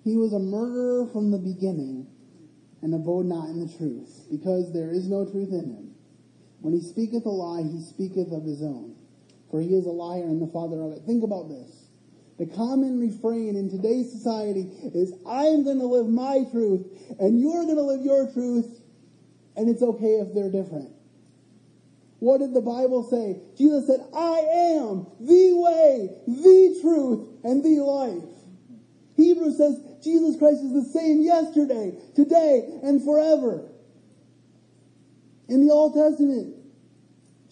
He 0.03 0.15
was 0.15 0.33
a 0.33 0.39
murderer 0.39 1.07
from 1.11 1.31
the 1.31 1.37
beginning, 1.37 2.07
and 2.81 2.93
abode 2.93 3.25
not 3.25 3.49
in 3.49 3.59
the 3.59 3.77
truth, 3.77 4.27
because 4.31 4.71
there 4.71 4.91
is 4.91 5.09
no 5.09 5.25
truth 5.25 5.49
in 5.49 5.65
him. 5.65 5.95
When 6.61 6.73
he 6.73 6.81
speaketh 6.81 7.25
a 7.25 7.29
lie, 7.29 7.63
he 7.63 7.81
speaketh 7.81 8.31
of 8.31 8.45
his 8.45 8.61
own, 8.61 8.95
for 9.51 9.61
he 9.61 9.75
is 9.75 9.85
a 9.85 9.91
liar 9.91 10.23
and 10.23 10.41
the 10.41 10.51
father 10.51 10.81
of 10.81 10.93
it. 10.93 11.01
Think 11.05 11.23
about 11.23 11.49
this. 11.49 11.88
The 12.39 12.45
common 12.45 13.01
refrain 13.01 13.57
in 13.57 13.69
today's 13.69 14.09
society 14.13 14.71
is, 14.95 15.11
I 15.27 15.43
am 15.47 15.65
going 15.65 15.79
to 15.79 15.85
live 15.85 16.07
my 16.07 16.45
truth, 16.49 16.87
and 17.19 17.37
you're 17.37 17.65
going 17.65 17.75
to 17.75 17.83
live 17.83 18.01
your 18.01 18.31
truth, 18.31 18.79
and 19.57 19.69
it's 19.69 19.83
okay 19.83 20.23
if 20.23 20.33
they're 20.33 20.49
different. 20.49 20.89
What 22.19 22.39
did 22.39 22.53
the 22.53 22.61
Bible 22.61 23.03
say? 23.03 23.41
Jesus 23.57 23.87
said, 23.87 24.07
I 24.15 24.39
am 24.79 25.05
the 25.19 25.51
way, 25.53 26.09
the 26.27 26.79
truth, 26.81 27.27
and 27.43 27.61
the 27.61 27.83
life. 27.83 28.23
Hebrews 29.17 29.57
says 29.57 29.81
Jesus 30.01 30.37
Christ 30.37 30.63
is 30.63 30.71
the 30.71 30.89
same 30.97 31.21
yesterday, 31.21 31.91
today, 32.15 32.79
and 32.83 33.03
forever. 33.03 33.69
In 35.49 35.65
the 35.65 35.73
Old 35.73 35.93
Testament, 35.93 36.55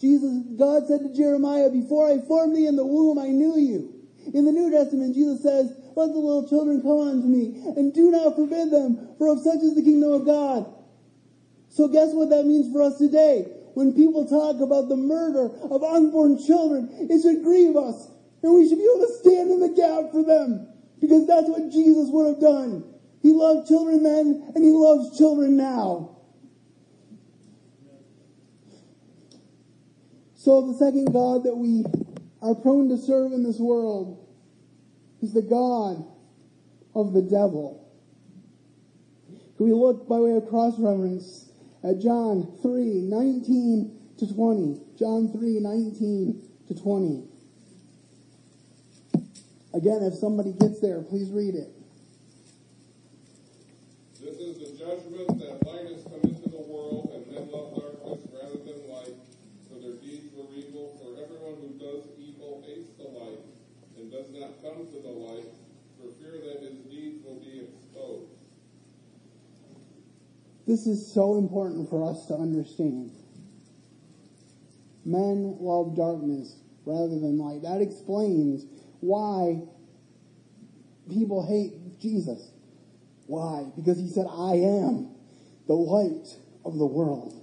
Jesus, 0.00 0.44
God 0.58 0.86
said 0.86 1.00
to 1.00 1.14
Jeremiah, 1.14 1.68
before 1.68 2.10
I 2.10 2.20
formed 2.26 2.56
thee 2.56 2.66
in 2.66 2.76
the 2.76 2.86
womb, 2.86 3.18
I 3.18 3.28
knew 3.28 3.58
you. 3.58 3.97
In 4.34 4.44
the 4.44 4.52
New 4.52 4.70
Testament, 4.70 5.14
Jesus 5.14 5.42
says, 5.42 5.72
let 5.96 6.12
the 6.12 6.18
little 6.18 6.48
children 6.48 6.82
come 6.82 7.00
unto 7.00 7.26
me, 7.26 7.62
and 7.76 7.92
do 7.92 8.10
not 8.10 8.36
forbid 8.36 8.70
them, 8.70 9.14
for 9.18 9.28
of 9.28 9.40
such 9.40 9.60
is 9.60 9.74
the 9.74 9.82
kingdom 9.82 10.12
of 10.12 10.24
God. 10.24 10.72
So 11.70 11.88
guess 11.88 12.12
what 12.12 12.30
that 12.30 12.46
means 12.46 12.72
for 12.72 12.82
us 12.82 12.98
today? 12.98 13.46
When 13.74 13.92
people 13.92 14.26
talk 14.26 14.60
about 14.60 14.88
the 14.88 14.96
murder 14.96 15.50
of 15.70 15.82
unborn 15.82 16.44
children, 16.44 16.88
it 17.10 17.22
should 17.22 17.42
grieve 17.42 17.76
us. 17.76 18.10
And 18.42 18.54
we 18.54 18.68
should 18.68 18.78
be 18.78 18.84
able 18.84 19.06
to 19.06 19.14
stand 19.20 19.50
in 19.50 19.60
the 19.60 19.68
gap 19.70 20.12
for 20.12 20.22
them. 20.24 20.68
Because 21.00 21.26
that's 21.26 21.48
what 21.48 21.70
Jesus 21.70 22.08
would 22.10 22.26
have 22.26 22.40
done. 22.40 22.84
He 23.22 23.32
loved 23.32 23.68
children 23.68 24.02
then, 24.02 24.52
and 24.54 24.64
he 24.64 24.70
loves 24.70 25.16
children 25.16 25.56
now. 25.56 26.16
So 30.34 30.72
the 30.72 30.78
second 30.78 31.12
God 31.12 31.44
that 31.44 31.56
we 31.56 31.84
are 32.40 32.54
prone 32.54 32.88
to 32.88 32.96
serve 32.96 33.32
in 33.32 33.42
this 33.42 33.58
world 33.58 34.24
is 35.22 35.32
the 35.32 35.42
God 35.42 36.04
of 36.94 37.12
the 37.12 37.22
devil. 37.22 37.84
Can 39.56 39.66
we 39.66 39.72
look 39.72 40.08
by 40.08 40.18
way 40.18 40.32
of 40.36 40.48
cross 40.48 40.78
reference 40.78 41.50
at 41.82 42.00
John 42.00 42.56
3, 42.62 43.02
19 43.02 43.98
to 44.18 44.34
20? 44.34 44.80
John 44.98 45.32
3, 45.32 45.58
19 45.60 46.48
to 46.68 46.74
20. 46.74 47.24
Again, 49.74 50.02
if 50.02 50.14
somebody 50.14 50.52
gets 50.52 50.80
there, 50.80 51.02
please 51.02 51.30
read 51.30 51.54
it. 51.54 51.68
This 54.20 54.38
is 54.38 54.58
the 54.58 54.78
judgment 54.78 55.38
that 55.38 55.57
and 64.08 64.12
does 64.12 64.30
not 64.32 64.62
come 64.62 64.86
to 64.86 65.02
the 65.02 65.08
light, 65.08 65.52
for 65.98 66.08
fear 66.20 66.40
that 66.40 66.62
his 66.62 66.78
deeds 66.90 67.24
will 67.24 67.40
be 67.40 67.60
exposed. 67.60 68.30
This 70.66 70.86
is 70.86 71.12
so 71.12 71.36
important 71.36 71.88
for 71.88 72.08
us 72.10 72.26
to 72.26 72.34
understand. 72.34 73.10
Men 75.04 75.56
love 75.60 75.96
darkness 75.96 76.56
rather 76.84 77.18
than 77.18 77.38
light. 77.38 77.62
That 77.62 77.80
explains 77.80 78.64
why 79.00 79.62
people 81.10 81.46
hate 81.46 82.00
Jesus. 82.00 82.50
Why? 83.26 83.66
Because 83.76 83.98
he 83.98 84.08
said, 84.08 84.26
I 84.30 84.54
am 84.54 85.10
the 85.66 85.74
light 85.74 86.28
of 86.64 86.78
the 86.78 86.86
world. 86.86 87.34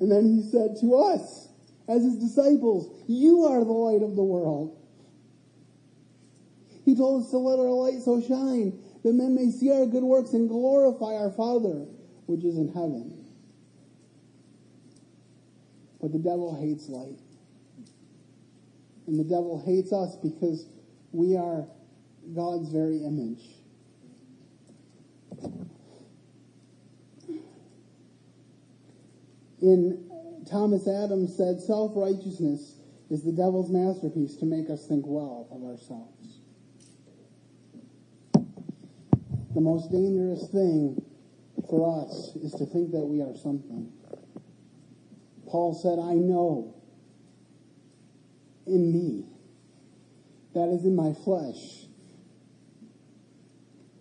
And 0.00 0.10
then 0.10 0.26
he 0.26 0.48
said 0.50 0.76
to 0.80 0.94
us, 0.96 1.48
as 1.88 2.02
his 2.02 2.16
disciples, 2.16 3.02
You 3.06 3.44
are 3.44 3.64
the 3.64 3.72
light 3.72 4.02
of 4.02 4.16
the 4.16 4.22
world. 4.22 4.76
He 6.84 6.94
told 6.94 7.22
us 7.22 7.30
to 7.30 7.38
let 7.38 7.58
our 7.58 7.70
light 7.70 8.02
so 8.02 8.20
shine 8.20 8.78
that 9.02 9.12
men 9.12 9.34
may 9.34 9.50
see 9.50 9.70
our 9.70 9.86
good 9.86 10.02
works 10.02 10.32
and 10.32 10.48
glorify 10.48 11.14
our 11.14 11.30
Father, 11.30 11.86
which 12.26 12.44
is 12.44 12.56
in 12.56 12.68
heaven. 12.68 13.24
But 16.00 16.12
the 16.12 16.18
devil 16.18 16.54
hates 16.60 16.88
light. 16.88 17.18
And 19.06 19.18
the 19.18 19.24
devil 19.24 19.62
hates 19.64 19.92
us 19.92 20.16
because 20.16 20.66
we 21.12 21.36
are 21.36 21.66
God's 22.34 22.70
very 22.70 22.98
image. 23.04 23.42
In 29.60 30.13
Thomas 30.50 30.86
Adams 30.86 31.36
said, 31.36 31.60
self-righteousness 31.60 32.76
is 33.10 33.22
the 33.24 33.32
devil's 33.32 33.70
masterpiece 33.70 34.36
to 34.36 34.44
make 34.44 34.68
us 34.70 34.86
think 34.86 35.04
well 35.06 35.48
of 35.50 35.62
ourselves. 35.62 36.40
The 39.54 39.60
most 39.60 39.90
dangerous 39.90 40.48
thing 40.48 41.02
for 41.68 42.02
us 42.02 42.34
is 42.36 42.52
to 42.54 42.66
think 42.66 42.90
that 42.90 43.04
we 43.04 43.20
are 43.22 43.36
something. 43.36 43.92
Paul 45.46 45.74
said, 45.74 45.98
I 45.98 46.14
know 46.14 46.74
in 48.66 48.92
me, 48.92 49.26
that 50.54 50.68
is 50.68 50.84
in 50.84 50.96
my 50.96 51.12
flesh, 51.24 51.86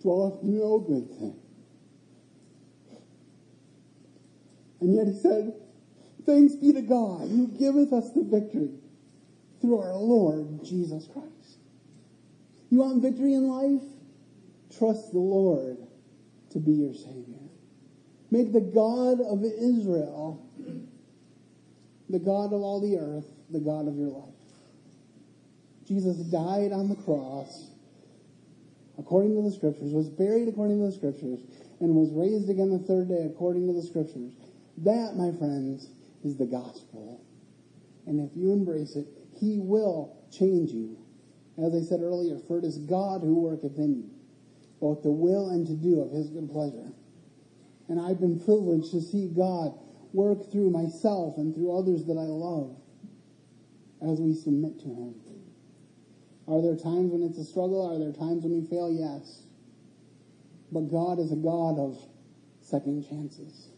dwelleth 0.01 0.41
no 0.43 0.79
good 0.79 1.07
thing. 1.19 1.39
And 4.81 4.95
yet 4.95 5.07
he 5.07 5.13
said, 5.19 5.53
Thanks 6.25 6.55
be 6.55 6.73
to 6.73 6.81
God 6.81 7.29
who 7.29 7.47
giveth 7.47 7.91
us 7.93 8.11
the 8.11 8.23
victory 8.23 8.71
through 9.61 9.79
our 9.79 9.95
Lord 9.95 10.63
Jesus 10.63 11.07
Christ. 11.07 11.57
You 12.69 12.79
want 12.79 13.01
victory 13.01 13.33
in 13.33 13.47
life? 13.47 13.81
trust 14.77 15.11
the 15.11 15.19
Lord 15.19 15.77
to 16.51 16.59
be 16.59 16.71
your 16.71 16.93
Savior. 16.93 17.39
Make 18.31 18.53
the 18.53 18.61
God 18.61 19.21
of 19.21 19.43
Israel 19.43 20.39
the 22.09 22.19
God 22.19 22.53
of 22.53 22.61
all 22.61 22.79
the 22.79 22.97
earth, 22.97 23.25
the 23.49 23.59
God 23.59 23.87
of 23.87 23.95
your 23.95 24.09
life. 24.09 24.29
Jesus 25.87 26.17
died 26.17 26.71
on 26.71 26.89
the 26.89 26.95
cross 26.95 27.71
according 28.99 29.35
to 29.35 29.41
the 29.41 29.51
scriptures, 29.51 29.91
was 29.91 30.09
buried 30.09 30.47
according 30.47 30.79
to 30.79 30.85
the 30.85 30.91
scriptures, 30.91 31.39
and 31.79 31.95
was 31.95 32.11
raised 32.11 32.49
again 32.49 32.69
the 32.69 32.79
third 32.79 33.09
day 33.09 33.25
according 33.25 33.65
to 33.67 33.73
the 33.73 33.81
scriptures. 33.81 34.33
That, 34.77 35.15
my 35.15 35.31
friends, 35.37 35.89
is 36.23 36.37
the 36.37 36.45
gospel. 36.45 37.21
And 38.05 38.19
if 38.19 38.35
you 38.35 38.51
embrace 38.51 38.95
it, 38.95 39.07
he 39.39 39.59
will 39.59 40.17
change 40.31 40.71
you. 40.71 40.97
As 41.57 41.73
I 41.75 41.81
said 41.87 42.01
earlier, 42.01 42.39
for 42.47 42.57
it 42.57 42.65
is 42.65 42.77
God 42.79 43.21
who 43.21 43.39
worketh 43.39 43.77
in 43.77 43.95
you, 43.95 44.09
both 44.81 45.03
the 45.03 45.11
will 45.11 45.49
and 45.49 45.65
to 45.67 45.73
do 45.73 46.01
of 46.01 46.11
his 46.11 46.29
good 46.29 46.49
pleasure. 46.49 46.91
And 47.89 47.99
I've 48.01 48.19
been 48.19 48.39
privileged 48.39 48.91
to 48.91 49.01
see 49.01 49.27
God 49.27 49.77
work 50.13 50.51
through 50.51 50.69
myself 50.69 51.37
and 51.37 51.53
through 51.53 51.77
others 51.77 52.05
that 52.05 52.17
I 52.17 52.25
love 52.25 52.75
as 54.01 54.19
we 54.19 54.33
submit 54.33 54.79
to 54.79 54.87
him. 54.87 55.15
Are 56.47 56.61
there 56.61 56.75
times 56.75 57.11
when 57.11 57.23
it's 57.23 57.37
a 57.37 57.45
struggle? 57.45 57.85
Are 57.85 57.97
there 57.97 58.11
times 58.11 58.43
when 58.43 58.61
we 58.61 58.67
fail? 58.67 58.91
Yes. 58.91 59.43
But 60.71 60.91
God 60.91 61.19
is 61.19 61.31
a 61.31 61.35
God 61.35 61.79
of 61.79 61.97
second 62.61 63.07
chances. 63.07 63.69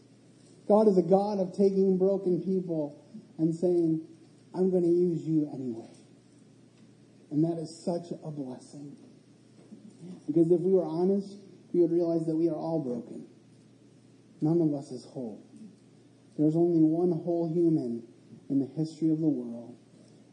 God 0.68 0.88
is 0.88 0.98
a 0.98 1.02
God 1.02 1.38
of 1.38 1.52
taking 1.52 1.96
broken 1.96 2.40
people 2.42 3.04
and 3.38 3.54
saying, 3.54 4.02
I'm 4.54 4.70
going 4.70 4.82
to 4.82 4.88
use 4.88 5.26
you 5.26 5.48
anyway. 5.52 5.90
And 7.30 7.44
that 7.44 7.60
is 7.60 7.74
such 7.84 8.10
a 8.10 8.30
blessing. 8.30 8.96
Because 10.26 10.50
if 10.50 10.60
we 10.60 10.72
were 10.72 10.84
honest, 10.84 11.36
we 11.72 11.80
would 11.80 11.92
realize 11.92 12.26
that 12.26 12.34
we 12.34 12.48
are 12.48 12.54
all 12.54 12.80
broken. 12.80 13.26
None 14.40 14.60
of 14.60 14.74
us 14.74 14.90
is 14.90 15.04
whole. 15.04 15.42
There's 16.38 16.56
only 16.56 16.82
one 16.82 17.12
whole 17.12 17.50
human 17.52 18.02
in 18.48 18.58
the 18.60 18.66
history 18.66 19.10
of 19.10 19.20
the 19.20 19.28
world, 19.28 19.74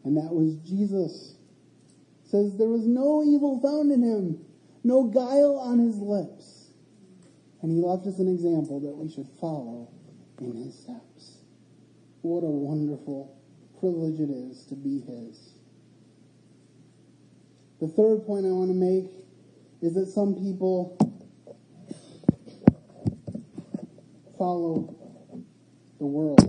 and 0.04 0.18
that 0.18 0.34
was 0.34 0.56
Jesus. 0.58 1.36
It 2.25 2.30
says 2.30 2.58
there 2.58 2.68
was 2.68 2.86
no 2.86 3.24
evil 3.24 3.60
found 3.62 3.92
in 3.92 4.04
him, 4.04 4.46
no 4.84 5.06
guile 5.06 5.58
on 5.60 5.80
his 5.80 5.98
lips. 5.98 6.68
And 7.62 7.72
he 7.72 7.80
left 7.80 8.06
us 8.06 8.20
an 8.20 8.28
example 8.28 8.82
that 8.82 8.96
we 8.96 9.10
should 9.10 9.28
follow 9.40 9.90
in 10.45 10.65
his 10.65 10.77
steps. 10.77 11.38
What 12.21 12.43
a 12.43 12.50
wonderful 12.50 13.38
privilege 13.79 14.19
it 14.19 14.29
is 14.29 14.65
to 14.67 14.75
be 14.75 15.01
his. 15.01 15.53
The 17.81 17.88
third 17.88 18.25
point 18.25 18.45
I 18.45 18.50
want 18.50 18.69
to 18.69 18.75
make 18.75 19.12
is 19.81 19.93
that 19.95 20.07
some 20.07 20.35
people 20.35 20.97
follow 24.38 24.95
the 26.00 26.05
world. 26.05 26.39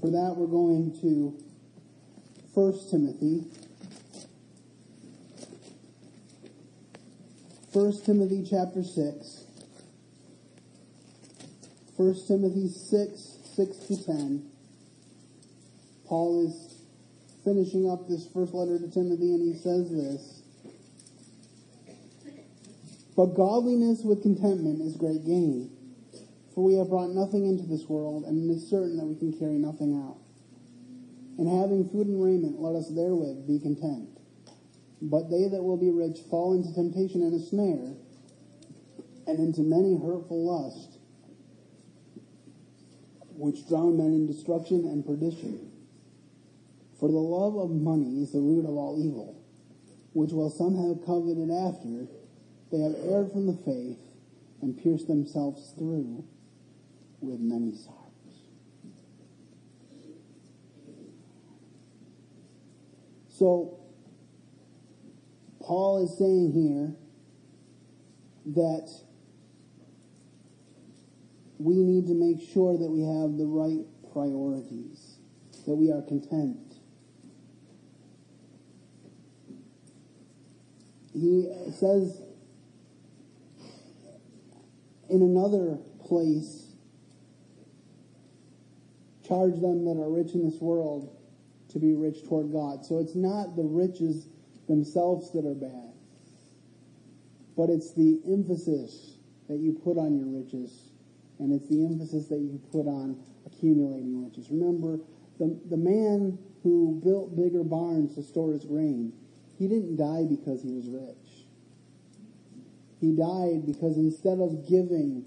For 0.00 0.10
that, 0.10 0.34
we're 0.36 0.46
going 0.46 0.98
to 1.02 1.36
1 2.54 2.78
Timothy. 2.90 3.44
1 7.72 8.02
Timothy 8.04 8.46
chapter 8.48 8.82
6. 8.82 9.44
1 12.00 12.16
Timothy 12.26 12.66
6, 12.66 13.38
6 13.56 13.76
to 13.76 14.04
10. 14.06 14.50
Paul 16.06 16.48
is 16.48 16.80
finishing 17.44 17.90
up 17.90 18.08
this 18.08 18.26
first 18.32 18.54
letter 18.54 18.78
to 18.78 18.90
Timothy, 18.90 19.34
and 19.34 19.42
he 19.42 19.52
says 19.52 19.90
this 19.90 20.40
But 23.14 23.36
godliness 23.36 24.00
with 24.02 24.22
contentment 24.22 24.80
is 24.80 24.96
great 24.96 25.26
gain. 25.26 25.76
For 26.54 26.64
we 26.64 26.76
have 26.76 26.88
brought 26.88 27.10
nothing 27.10 27.44
into 27.46 27.64
this 27.64 27.84
world, 27.86 28.24
and 28.24 28.48
it 28.48 28.54
is 28.54 28.70
certain 28.70 28.96
that 28.96 29.04
we 29.04 29.16
can 29.16 29.38
carry 29.38 29.58
nothing 29.58 29.92
out. 29.92 30.16
And 31.36 31.46
having 31.46 31.86
food 31.90 32.06
and 32.06 32.24
raiment, 32.24 32.62
let 32.62 32.76
us 32.76 32.88
therewith 32.88 33.46
be 33.46 33.60
content. 33.60 34.08
But 35.02 35.28
they 35.28 35.48
that 35.48 35.62
will 35.62 35.76
be 35.76 35.90
rich 35.90 36.20
fall 36.30 36.54
into 36.54 36.72
temptation 36.72 37.20
and 37.20 37.34
a 37.34 37.44
snare, 37.44 37.92
and 39.26 39.38
into 39.38 39.60
many 39.60 40.00
hurtful 40.00 40.48
lusts, 40.48 40.96
which 43.40 43.66
drown 43.66 43.96
men 43.96 44.12
in 44.12 44.26
destruction 44.26 44.84
and 44.84 45.04
perdition. 45.04 45.72
For 46.98 47.08
the 47.08 47.16
love 47.16 47.56
of 47.56 47.70
money 47.70 48.22
is 48.22 48.32
the 48.32 48.38
root 48.38 48.66
of 48.66 48.76
all 48.76 49.02
evil, 49.02 49.42
which 50.12 50.30
while 50.32 50.50
some 50.50 50.76
have 50.76 51.06
coveted 51.06 51.50
after, 51.50 52.06
they 52.70 52.80
have 52.80 52.94
erred 53.08 53.32
from 53.32 53.46
the 53.46 53.56
faith 53.64 53.96
and 54.60 54.76
pierced 54.76 55.08
themselves 55.08 55.72
through 55.78 56.22
with 57.22 57.40
many 57.40 57.72
sorrows. 57.72 57.96
So, 63.30 63.78
Paul 65.62 66.04
is 66.04 66.18
saying 66.18 66.52
here 66.52 66.94
that 68.54 68.90
we 71.60 71.74
need 71.74 72.06
to 72.06 72.14
make 72.14 72.40
sure 72.52 72.78
that 72.78 72.90
we 72.90 73.02
have 73.02 73.36
the 73.36 73.44
right 73.46 73.84
priorities, 74.12 75.18
that 75.66 75.74
we 75.74 75.92
are 75.92 76.00
content. 76.02 76.56
He 81.12 81.52
says 81.78 82.22
in 85.10 85.20
another 85.22 85.78
place 86.06 86.68
charge 89.26 89.60
them 89.60 89.84
that 89.84 90.00
are 90.00 90.10
rich 90.10 90.34
in 90.34 90.48
this 90.48 90.60
world 90.60 91.16
to 91.68 91.78
be 91.78 91.94
rich 91.94 92.24
toward 92.26 92.50
God. 92.52 92.84
So 92.86 92.98
it's 92.98 93.14
not 93.14 93.54
the 93.54 93.64
riches 93.64 94.26
themselves 94.66 95.30
that 95.32 95.44
are 95.44 95.54
bad, 95.54 95.92
but 97.56 97.70
it's 97.70 97.92
the 97.92 98.20
emphasis 98.26 99.18
that 99.48 99.58
you 99.58 99.72
put 99.84 99.98
on 99.98 100.16
your 100.16 100.26
riches, 100.26 100.89
and 101.40 101.52
it's 101.52 101.68
the 101.68 101.84
emphasis 101.84 102.28
that 102.28 102.38
you 102.38 102.60
put 102.70 102.86
on 102.86 103.16
accumulating 103.46 104.24
riches. 104.24 104.48
Remember, 104.50 105.00
the, 105.38 105.58
the 105.70 105.76
man 105.76 106.38
who 106.62 107.00
built 107.02 107.34
bigger 107.34 107.64
barns 107.64 108.14
to 108.14 108.22
store 108.22 108.52
his 108.52 108.64
grain, 108.64 109.12
he 109.58 109.66
didn't 109.66 109.96
die 109.96 110.24
because 110.28 110.62
he 110.62 110.70
was 110.70 110.86
rich. 110.88 111.48
He 113.00 113.12
died 113.16 113.64
because 113.66 113.96
instead 113.96 114.38
of 114.38 114.68
giving 114.68 115.24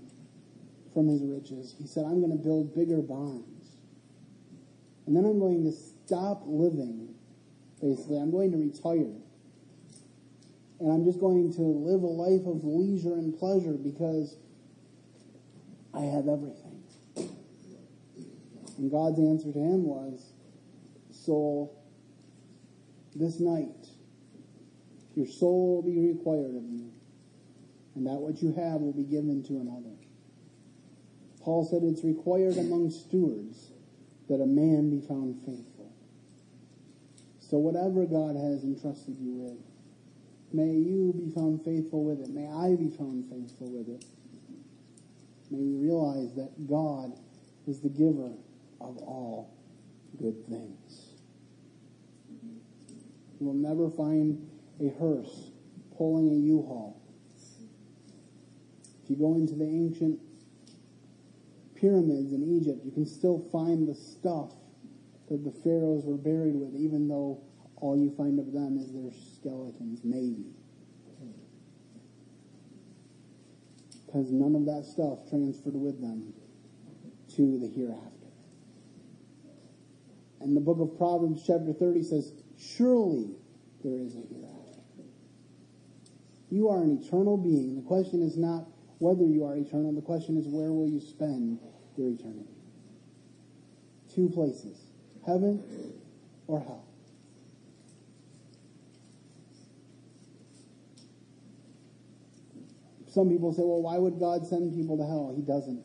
from 0.93 1.08
his 1.08 1.23
riches, 1.23 1.76
he 1.78 1.88
said, 1.88 2.06
I'm 2.06 2.21
going 2.21 2.38
to 2.38 2.43
build 2.43 2.76
bigger 2.76 3.02
barns. 3.02 3.78
And 5.08 5.17
then 5.17 5.26
I'm 5.26 5.39
going 5.39 5.63
to 5.63 5.71
stop 5.71 6.43
living, 6.45 7.15
basically. 7.82 8.17
I'm 8.17 8.32
going 8.32 8.52
to 8.52 8.58
retire. 8.58 9.12
And 10.80 10.91
I'm 10.91 11.04
just 11.04 11.19
going 11.19 11.52
to 11.54 11.62
live 11.62 12.04
a 12.04 12.06
life 12.06 12.45
of 12.45 12.63
leisure 12.63 13.15
and 13.15 13.38
pleasure 13.38 13.73
because 13.73 14.38
I 15.94 16.02
have 16.02 16.28
everything. 16.28 16.84
And 18.78 18.92
God's 18.92 19.20
answer 19.20 19.52
to 19.52 19.60
him 19.60 19.84
was, 19.86 20.34
Soul, 21.12 21.80
this 23.16 23.40
night, 23.40 23.88
your 25.16 25.28
soul 25.28 25.76
will 25.76 25.84
be 25.84 26.00
required 26.00 26.56
of 26.56 26.64
you, 26.64 26.92
and 27.96 28.08
that 28.08 28.14
what 28.14 28.42
you 28.42 28.52
have 28.54 28.82
will 28.82 28.94
be 28.94 29.04
given 29.04 29.44
to 29.44 29.60
another. 29.60 29.96
Paul 31.42 31.66
said 31.66 31.84
it's 31.84 32.04
required 32.04 32.58
among 32.58 32.90
stewards 32.90 33.72
that 34.30 34.42
a 34.42 34.48
man 34.48 34.90
be 34.90 35.06
found 35.06 35.36
faithful. 35.46 35.92
So 37.40 37.58
whatever 37.58 38.06
God 38.06 38.36
has 38.36 38.64
entrusted 38.64 39.18
you 39.20 39.34
with, 39.34 39.60
may 40.54 40.72
you 40.72 41.14
be 41.14 41.30
found 41.36 41.64
faithful 41.64 42.04
with 42.04 42.22
it. 42.22 42.30
May 42.30 42.48
I 42.48 42.76
be 42.76 42.90
found 42.90 43.30
faithful 43.30 43.70
with 43.70 43.90
it. 43.90 44.06
May 45.54 45.60
we 45.60 45.86
realize 45.86 46.34
that 46.34 46.68
God 46.68 47.13
is 47.68 47.80
the 47.80 47.89
giver 47.89 48.32
of 48.82 48.98
all 48.98 49.54
good 50.20 50.44
things. 50.48 51.13
You 53.39 53.46
will 53.46 53.54
never 53.54 53.88
find 53.92 54.50
a 54.82 54.89
hearse 55.00 55.52
pulling 55.96 56.32
a 56.32 56.34
U-Haul. 56.34 57.00
If 59.04 59.12
you 59.12 59.16
go 59.16 59.36
into 59.36 59.54
the 59.54 59.66
ancient 59.66 60.20
pyramids 61.76 62.34
in 62.34 62.42
Egypt, 62.44 62.84
you 62.84 62.92
can 62.92 63.06
still 63.06 63.48
find 63.52 63.88
the 63.88 63.94
stuff 63.94 64.54
that 65.30 65.44
the 65.44 65.52
pharaohs 65.52 66.04
were 66.04 66.18
buried 66.18 66.56
with, 66.56 66.74
even 66.76 67.08
though 67.08 67.44
all 67.76 67.96
you 67.96 68.10
find 68.18 68.39
of 68.39 68.54
them 68.54 68.80
is 68.80 68.92
their 68.92 69.12
skeletons, 69.36 70.02
maybe. 70.04 70.46
Because 74.13 74.32
none 74.32 74.54
of 74.54 74.65
that 74.65 74.86
stuff 74.86 75.28
transferred 75.28 75.73
with 75.73 75.99
them 75.99 76.34
to 77.36 77.58
the 77.58 77.67
hereafter. 77.67 78.30
And 80.39 80.56
the 80.56 80.62
book 80.62 80.78
of 80.80 80.95
Proverbs, 80.99 81.41
chapter 81.47 81.73
30, 81.73 82.04
says, 82.04 82.32
Surely 82.60 83.32
there 83.84 83.97
is 83.97 84.13
a 84.13 84.21
hereafter. 84.30 84.82
You 86.52 86.69
are 86.69 86.84
an 86.84 87.02
eternal 87.02 87.38
being. 87.38 87.76
The 87.76 87.88
question 87.88 88.21
is 88.21 88.38
not 88.38 88.67
whether 88.99 89.26
you 89.26 89.45
are 89.45 89.56
eternal. 89.58 89.91
The 89.93 90.02
question 90.02 90.38
is 90.38 90.45
where 90.45 90.71
will 90.71 90.88
you 90.88 90.99
spend 90.99 91.58
your 91.97 92.10
eternity? 92.10 92.54
Two 94.13 94.30
places. 94.30 94.78
Heaven 95.26 95.63
or 96.45 96.60
hell. 96.60 96.86
Some 103.13 103.30
people 103.30 103.54
say, 103.54 103.62
well, 103.62 103.84
why 103.84 103.99
would 103.99 104.19
God 104.19 104.47
send 104.47 104.73
people 104.73 104.97
to 104.97 105.06
hell? 105.06 105.32
He 105.36 105.43
doesn't. 105.43 105.84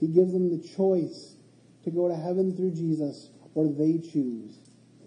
He 0.00 0.08
gives 0.08 0.32
them 0.32 0.50
the 0.50 0.66
choice 0.66 1.36
to 1.84 1.90
go 1.92 2.08
to 2.08 2.16
heaven 2.16 2.56
through 2.56 2.72
Jesus 2.72 3.30
or 3.54 3.68
they 3.68 3.98
choose 3.98 4.58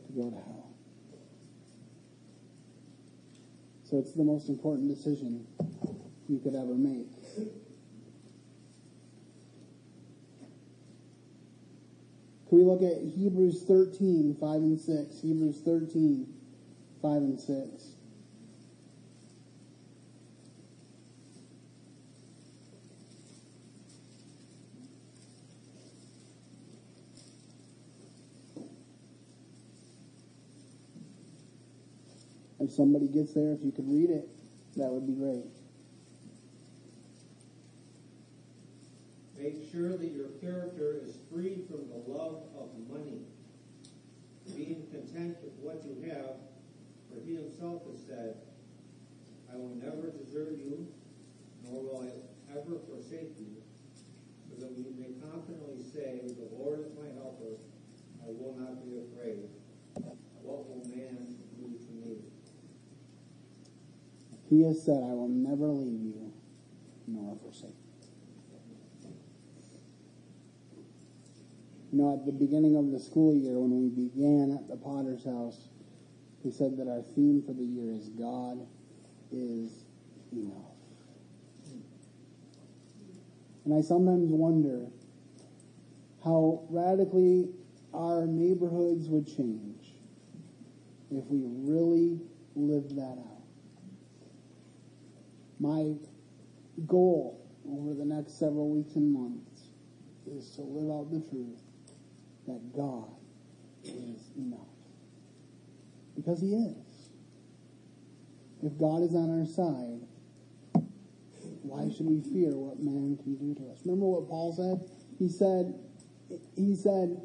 to 0.07 0.13
go 0.15 0.29
to 0.29 0.35
hell. 0.35 0.69
So 3.83 3.97
it's 3.97 4.13
the 4.13 4.23
most 4.23 4.47
important 4.47 4.87
decision 4.87 5.45
you 6.29 6.39
could 6.39 6.55
ever 6.55 6.75
make. 6.75 7.11
Can 12.47 12.57
we 12.57 12.63
look 12.63 12.81
at 12.81 13.01
Hebrews 13.01 13.63
13, 13.67 14.37
5 14.39 14.55
and 14.55 14.79
6? 14.79 15.21
Hebrews 15.21 15.61
13, 15.65 16.33
5 17.01 17.11
and 17.17 17.39
6. 17.39 17.90
If 32.71 32.77
somebody 32.77 33.07
gets 33.09 33.33
there, 33.33 33.51
if 33.51 33.65
you 33.65 33.73
could 33.73 33.91
read 33.91 34.09
it, 34.09 34.29
that 34.77 34.87
would 34.87 35.05
be 35.05 35.11
great. 35.11 35.43
Make 39.37 39.69
sure 39.69 39.97
that 39.97 40.07
your 40.07 40.29
character 40.39 40.95
is 41.03 41.17
free 41.29 41.67
from 41.67 41.89
the 41.91 41.99
love 42.07 42.47
of 42.55 42.71
money, 42.87 43.27
being 44.55 44.87
content 44.87 45.35
with 45.43 45.51
what 45.59 45.83
you 45.83 45.99
have, 46.15 46.39
for 47.11 47.19
he 47.27 47.35
himself 47.35 47.83
has 47.91 47.99
said, 48.07 48.37
I 49.51 49.57
will 49.57 49.75
never 49.75 50.07
desert 50.07 50.55
you, 50.55 50.87
nor 51.67 51.83
will 51.83 52.07
I 52.07 52.55
ever 52.55 52.79
forsake 52.87 53.35
you, 53.37 53.51
so 54.47 54.63
that 54.63 54.71
we 54.77 54.95
may 54.95 55.11
confidently 55.19 55.83
say, 55.83 56.21
The 56.23 56.47
Lord 56.55 56.79
is 56.79 56.95
my 56.95 57.11
helper, 57.19 57.59
I 58.23 58.31
will 58.31 58.55
not 58.57 58.79
be 58.87 58.95
afraid. 58.95 59.49
What 60.41 60.69
will 60.69 60.87
man 60.87 61.35
do 61.59 61.67
to 61.67 61.91
me? 62.07 62.15
He 64.51 64.63
has 64.63 64.83
said, 64.83 64.97
I 64.97 65.13
will 65.15 65.29
never 65.29 65.67
leave 65.67 66.03
you 66.03 66.33
nor 67.07 67.37
forsake 67.37 67.69
you. 67.69 69.09
You 71.93 71.97
know, 71.97 72.13
at 72.19 72.25
the 72.25 72.33
beginning 72.33 72.75
of 72.75 72.91
the 72.91 72.99
school 72.99 73.33
year, 73.33 73.53
when 73.53 73.71
we 73.79 73.87
began 73.87 74.51
at 74.51 74.67
the 74.67 74.75
Potter's 74.75 75.23
house, 75.23 75.69
we 76.43 76.51
said 76.51 76.75
that 76.79 76.89
our 76.89 77.01
theme 77.15 77.41
for 77.47 77.53
the 77.53 77.63
year 77.63 77.93
is 77.93 78.09
God 78.09 78.67
is 79.31 79.85
enough. 80.33 80.75
And 83.63 83.73
I 83.73 83.79
sometimes 83.79 84.31
wonder 84.33 84.87
how 86.25 86.67
radically 86.69 87.47
our 87.93 88.25
neighborhoods 88.25 89.07
would 89.07 89.27
change 89.27 89.93
if 91.09 91.23
we 91.27 91.41
really 91.45 92.19
lived 92.57 92.97
that 92.97 93.17
out. 93.17 93.30
My 95.61 95.93
goal 96.87 97.39
over 97.69 97.93
the 97.93 98.03
next 98.03 98.39
several 98.39 98.71
weeks 98.71 98.95
and 98.95 99.13
months 99.13 99.61
is 100.25 100.49
to 100.55 100.61
live 100.61 100.89
out 100.89 101.11
the 101.11 101.19
truth 101.29 101.61
that 102.47 102.73
God 102.75 103.11
is 103.83 104.31
enough. 104.35 104.73
Because 106.15 106.41
He 106.41 106.55
is. 106.55 107.09
If 108.63 108.75
God 108.79 109.03
is 109.03 109.13
on 109.13 109.39
our 109.39 109.45
side, 109.45 110.01
why 111.61 111.93
should 111.95 112.07
we 112.07 112.21
fear 112.21 112.57
what 112.57 112.79
man 112.79 113.17
can 113.21 113.35
do 113.35 113.53
to 113.61 113.71
us? 113.71 113.81
Remember 113.85 114.07
what 114.07 114.27
Paul 114.27 114.53
said? 114.57 114.89
He 115.19 115.29
said, 115.29 115.75
he 116.55 116.75
said, 116.75 117.21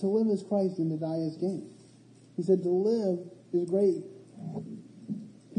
to 0.00 0.06
live 0.06 0.28
is 0.28 0.42
Christ 0.42 0.78
and 0.78 0.90
to 0.90 0.96
die 0.96 1.20
is 1.28 1.36
gain. 1.36 1.68
He 2.36 2.42
said 2.42 2.62
to 2.62 2.70
live 2.70 3.20
is 3.52 3.68
great 3.68 4.02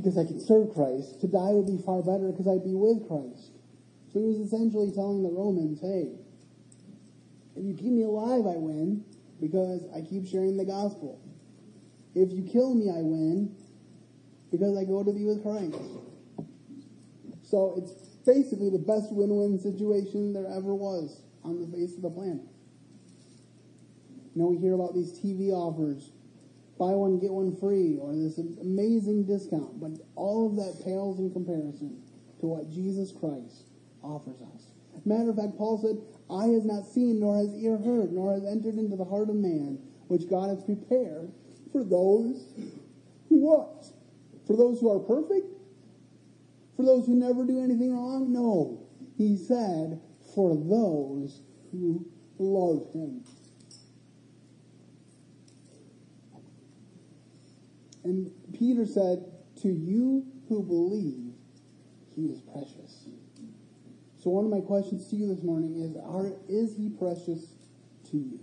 because 0.07 0.23
I 0.23 0.25
can 0.25 0.39
serve 0.39 0.73
Christ. 0.73 1.19
To 1.19 1.27
die 1.27 1.51
would 1.51 1.67
be 1.67 1.83
far 1.83 1.99
better 2.01 2.31
because 2.31 2.47
I'd 2.47 2.63
be 2.63 2.71
with 2.71 3.03
Christ. 3.11 3.51
So 4.13 4.23
he 4.23 4.25
was 4.25 4.39
essentially 4.39 4.89
telling 4.95 5.21
the 5.21 5.35
Romans, 5.35 5.81
hey, 5.83 6.15
if 7.57 7.65
you 7.65 7.75
keep 7.75 7.91
me 7.91 8.03
alive, 8.03 8.47
I 8.47 8.55
win 8.55 9.03
because 9.41 9.83
I 9.91 9.99
keep 9.99 10.25
sharing 10.25 10.55
the 10.55 10.63
gospel. 10.63 11.19
If 12.15 12.31
you 12.31 12.47
kill 12.47 12.73
me, 12.73 12.87
I 12.87 13.03
win 13.03 13.51
because 14.49 14.77
I 14.77 14.85
go 14.85 15.03
to 15.03 15.11
be 15.11 15.25
with 15.25 15.43
Christ. 15.43 15.75
So 17.43 17.75
it's 17.75 17.91
basically 18.23 18.69
the 18.69 18.79
best 18.79 19.11
win-win 19.11 19.59
situation 19.59 20.31
there 20.31 20.47
ever 20.47 20.73
was 20.73 21.19
on 21.43 21.59
the 21.59 21.67
face 21.67 21.97
of 21.97 22.01
the 22.01 22.09
planet. 22.09 22.47
You 24.35 24.41
know, 24.41 24.47
we 24.47 24.57
hear 24.57 24.73
about 24.73 24.95
these 24.95 25.11
TV 25.19 25.51
offers, 25.51 26.11
buy 26.77 26.91
one, 26.91 27.19
get 27.19 27.31
one 27.31 27.55
free, 27.55 27.97
or 27.99 28.15
this 28.15 28.37
amazing 28.37 29.25
discount, 29.25 29.79
but 29.79 29.91
all 30.15 30.47
of 30.47 30.55
that 30.55 30.83
pales 30.85 31.19
in 31.19 31.31
comparison 31.31 32.01
to 32.39 32.45
what 32.45 32.69
Jesus 32.69 33.11
Christ 33.11 33.65
offers 34.03 34.41
us. 34.53 34.71
Matter 35.05 35.29
of 35.29 35.37
fact, 35.37 35.57
Paul 35.57 35.77
said, 35.77 35.97
Eye 36.29 36.53
has 36.53 36.65
not 36.65 36.85
seen, 36.85 37.19
nor 37.19 37.37
has 37.37 37.53
ear 37.55 37.77
heard, 37.77 38.11
nor 38.11 38.33
has 38.33 38.45
entered 38.45 38.75
into 38.75 38.95
the 38.95 39.05
heart 39.05 39.29
of 39.29 39.35
man, 39.35 39.79
which 40.07 40.29
God 40.29 40.49
has 40.49 40.63
prepared 40.63 41.31
for 41.71 41.83
those 41.83 42.53
who 43.29 43.37
what? 43.37 43.85
For 44.45 44.55
those 44.55 44.79
who 44.79 44.91
are 44.91 44.99
perfect? 44.99 45.47
For 46.75 46.83
those 46.83 47.05
who 47.05 47.15
never 47.15 47.43
do 47.43 47.63
anything 47.63 47.93
wrong? 47.93 48.31
No. 48.31 48.85
He 49.17 49.35
said, 49.35 49.99
for 50.35 50.55
those 50.55 51.41
who 51.71 52.05
love 52.37 52.93
him. 52.93 53.23
And 58.07 58.31
Peter 58.57 58.85
said, 58.85 59.25
To 59.63 59.67
you 59.67 60.25
who 60.47 60.63
believe, 60.63 61.33
he 62.15 62.27
is 62.27 62.39
precious. 62.39 63.09
So 64.23 64.29
one 64.29 64.45
of 64.45 64.51
my 64.51 64.61
questions 64.61 65.09
to 65.09 65.17
you 65.17 65.27
this 65.27 65.43
morning 65.43 65.75
is, 65.75 65.97
are, 65.97 66.31
is 66.47 66.77
he 66.77 66.89
precious 66.89 67.51
to 68.11 68.17
you? 68.17 68.39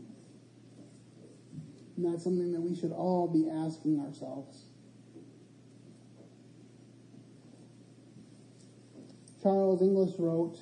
And 1.96 2.12
that's 2.12 2.22
something 2.22 2.52
that 2.52 2.60
we 2.60 2.76
should 2.76 2.92
all 2.92 3.26
be 3.26 3.48
asking 3.48 4.00
ourselves. 4.00 4.64
Charles 9.42 9.80
Inglis 9.80 10.18
wrote, 10.18 10.58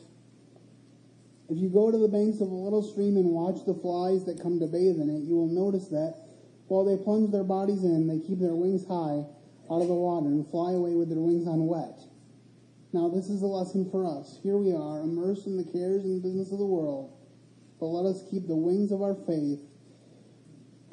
If 1.49 1.59
you 1.59 1.69
go 1.69 1.91
to 1.91 1.99
the 1.99 2.09
banks 2.09 2.41
of 2.41 2.49
a 2.51 2.55
little 2.55 2.83
stream 2.83 3.17
and 3.17 3.27
watch 3.27 3.65
the 3.67 3.75
flies 3.75 4.25
that 4.27 4.41
come 4.41 4.61
to 4.61 4.67
bathe 4.67 5.01
in 5.01 5.11
it, 5.11 5.23
you 5.23 5.35
will 5.35 5.49
notice 5.49 5.89
that 5.89 6.22
while 6.73 6.89
they 6.89 6.97
plunge 6.97 7.31
their 7.31 7.45
bodies 7.45 7.85
in, 7.85 8.09
they 8.09 8.19
keep 8.25 8.41
their 8.41 8.57
wings 8.57 8.89
high 8.89 9.21
out 9.69 9.85
of 9.85 9.93
the 9.93 9.95
water 9.95 10.25
and 10.29 10.49
fly 10.49 10.73
away 10.73 10.97
with 10.97 11.11
their 11.11 11.21
wings 11.21 11.45
unwet. 11.45 12.01
Now, 12.95 13.13
this 13.13 13.29
is 13.29 13.43
a 13.43 13.47
lesson 13.47 13.91
for 13.91 14.09
us. 14.09 14.41
Here 14.43 14.57
we 14.57 14.73
are, 14.73 15.05
immersed 15.05 15.45
in 15.45 15.61
the 15.61 15.69
cares 15.69 16.01
and 16.09 16.23
business 16.23 16.51
of 16.51 16.57
the 16.57 16.65
world, 16.65 17.13
but 17.79 17.93
let 17.93 18.09
us 18.09 18.25
keep 18.31 18.49
the 18.49 18.57
wings 18.57 18.91
of 18.91 19.03
our 19.05 19.13
faith 19.29 19.61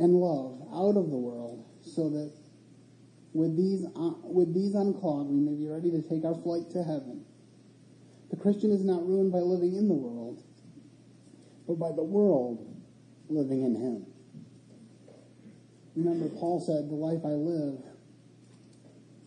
and 0.04 0.20
love 0.20 0.60
out 0.76 1.00
of 1.00 1.12
the 1.12 1.16
world, 1.16 1.64
so 1.80 2.10
that 2.12 2.36
with 3.32 3.56
these, 3.56 3.88
uh, 3.96 4.20
with 4.20 4.54
these 4.54 4.76
unclogged, 4.76 5.32
we 5.32 5.40
may 5.40 5.56
be 5.56 5.72
ready 5.72 5.92
to 5.96 6.04
take 6.04 6.28
our 6.28 6.36
flight 6.44 6.68
to 6.76 6.84
heaven. 6.84 7.24
The 8.32 8.36
Christian 8.36 8.76
is 8.76 8.84
not 8.84 9.08
ruined 9.08 9.32
by 9.32 9.40
living 9.40 9.80
in 9.80 9.88
the 9.88 9.96
world, 9.96 10.44
but 11.72 11.80
by 11.80 11.96
the 11.96 12.04
world 12.04 12.68
living 13.30 13.64
in 13.64 13.80
him. 13.80 14.09
Remember, 16.00 16.30
Paul 16.30 16.62
said, 16.62 16.88
The 16.88 16.96
life 16.96 17.20
I 17.26 17.36
live, 17.36 17.84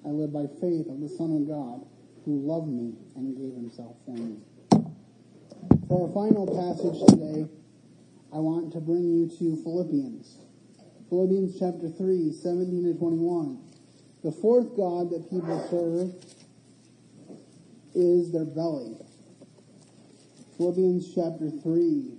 I 0.07 0.09
live 0.09 0.33
by 0.33 0.49
faith 0.59 0.89
of 0.89 1.05
the 1.05 1.09
Son 1.09 1.37
of 1.37 1.47
God 1.47 1.85
who 2.25 2.41
loved 2.49 2.69
me 2.69 2.95
and 3.15 3.37
gave 3.37 3.53
himself 3.53 3.95
for 4.07 4.17
me. 4.17 4.41
For 5.87 6.09
our 6.09 6.15
final 6.15 6.49
passage 6.49 6.97
today, 7.13 7.45
I 8.33 8.39
want 8.39 8.73
to 8.73 8.81
bring 8.81 9.05
you 9.05 9.29
to 9.29 9.63
Philippians. 9.63 10.39
Philippians 11.11 11.61
chapter 11.61 11.91
3, 11.91 12.33
17 12.33 12.95
to 12.95 12.99
21. 12.99 13.61
The 14.25 14.33
fourth 14.33 14.75
God 14.75 15.11
that 15.11 15.29
people 15.29 15.61
serve 15.69 16.17
is 17.95 18.33
their 18.33 18.47
belly. 18.47 18.97
Philippians 20.57 21.15
chapter 21.15 21.51
3, 21.51 22.17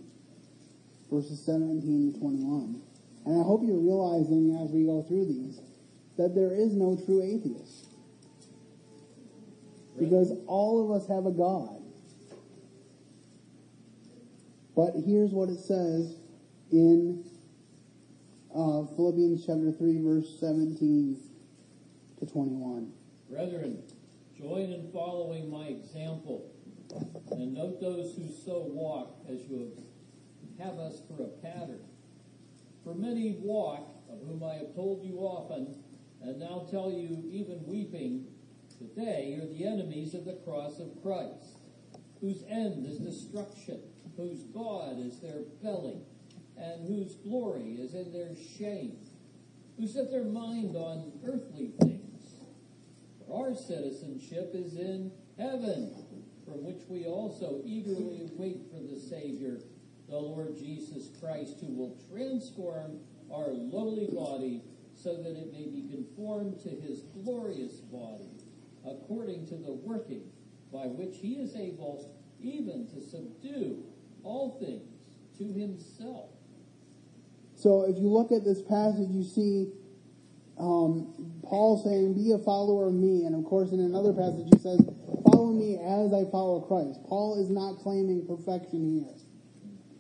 verses 1.10 1.44
17 1.44 2.14
to 2.14 2.20
21. 2.20 2.93
And 3.26 3.40
I 3.40 3.44
hope 3.44 3.62
you're 3.64 3.80
realizing 3.80 4.60
as 4.64 4.72
we 4.72 4.86
go 4.86 5.04
through 5.04 5.26
these 5.26 5.60
that 6.18 6.36
there 6.36 6.54
is 6.54 6.74
no 6.74 7.00
true 7.06 7.24
atheist. 7.24 7.88
Because 9.98 10.34
all 10.48 10.84
of 10.84 11.02
us 11.02 11.08
have 11.08 11.26
a 11.26 11.32
God. 11.32 11.82
But 14.76 14.94
here's 15.06 15.32
what 15.32 15.50
it 15.50 15.60
says 15.60 16.16
in 16.72 17.24
uh, 18.54 18.86
Philippians 18.96 19.46
chapter 19.46 19.72
3, 19.72 20.02
verse 20.02 20.40
17 20.40 21.18
to 22.20 22.26
21. 22.26 22.92
Brethren, 23.30 23.84
join 24.38 24.72
in 24.72 24.90
following 24.92 25.50
my 25.50 25.68
example, 25.68 26.52
and 27.32 27.54
note 27.54 27.80
those 27.80 28.16
who 28.16 28.30
so 28.46 28.66
walk 28.70 29.16
as 29.30 29.42
you 29.48 29.72
have, 30.60 30.68
have 30.68 30.80
us 30.80 31.02
for 31.08 31.24
a 31.24 31.28
pattern. 31.42 31.82
For 32.84 32.94
many 32.94 33.38
walk, 33.40 33.88
of 34.10 34.20
whom 34.28 34.44
I 34.44 34.56
have 34.56 34.76
told 34.76 35.04
you 35.04 35.20
often, 35.20 35.76
and 36.22 36.40
now 36.40 36.68
tell 36.70 36.92
you 36.92 37.24
even 37.32 37.66
weeping, 37.66 38.28
that 38.80 38.96
they 38.96 39.40
are 39.42 39.48
the 39.48 39.66
enemies 39.66 40.14
of 40.14 40.26
the 40.26 40.40
cross 40.46 40.80
of 40.80 41.02
Christ, 41.02 41.60
whose 42.20 42.44
end 42.50 42.86
is 42.86 42.98
destruction, 43.00 43.82
whose 44.18 44.44
God 44.54 45.00
is 45.00 45.20
their 45.20 45.42
belly, 45.62 46.02
and 46.58 46.88
whose 46.88 47.16
glory 47.16 47.76
is 47.80 47.94
in 47.94 48.12
their 48.12 48.36
shame, 48.58 48.98
who 49.78 49.88
set 49.88 50.12
their 50.12 50.26
mind 50.26 50.76
on 50.76 51.14
earthly 51.26 51.72
things. 51.82 52.36
For 53.26 53.48
our 53.48 53.56
citizenship 53.56 54.52
is 54.54 54.76
in 54.76 55.12
heaven, 55.38 55.96
from 56.46 56.64
which 56.64 56.84
we 56.90 57.06
also 57.06 57.62
eagerly 57.66 58.30
wait 58.34 58.60
for 58.72 58.82
the 58.82 59.00
Savior, 59.00 59.60
the 60.14 60.20
Lord 60.20 60.56
Jesus 60.56 61.10
Christ, 61.20 61.56
who 61.60 61.74
will 61.74 61.98
transform 62.14 63.00
our 63.34 63.48
lowly 63.50 64.10
body 64.14 64.62
so 64.96 65.18
that 65.18 65.36
it 65.36 65.52
may 65.52 65.66
be 65.66 65.90
conformed 65.90 66.62
to 66.62 66.70
his 66.70 67.02
glorious 67.24 67.78
body, 67.90 68.30
according 68.86 69.48
to 69.48 69.56
the 69.56 69.72
working 69.72 70.22
by 70.72 70.86
which 70.86 71.18
he 71.18 71.34
is 71.42 71.56
able 71.56 72.14
even 72.40 72.88
to 72.94 73.02
subdue 73.02 73.84
all 74.24 74.60
things 74.60 75.18
to 75.40 75.52
himself. 75.52 76.30
So 77.56 77.90
if 77.90 77.98
you 77.98 78.08
look 78.08 78.32
at 78.32 78.44
this 78.44 78.62
passage, 78.62 79.10
you 79.10 79.24
see 79.24 79.72
um, 80.60 81.42
Paul 81.42 81.82
saying, 81.84 82.14
Be 82.14 82.34
a 82.34 82.38
follower 82.38 82.90
of 82.90 82.94
me. 82.94 83.26
And 83.26 83.34
of 83.34 83.46
course, 83.46 83.72
in 83.72 83.80
another 83.80 84.14
passage, 84.14 84.46
he 84.54 84.60
says, 84.60 84.80
Follow 85.26 85.52
me 85.54 85.80
as 85.82 86.14
I 86.14 86.30
follow 86.30 86.62
Christ. 86.62 87.00
Paul 87.08 87.42
is 87.42 87.50
not 87.50 87.80
claiming 87.80 88.28
perfection 88.28 89.02
here. 89.02 89.23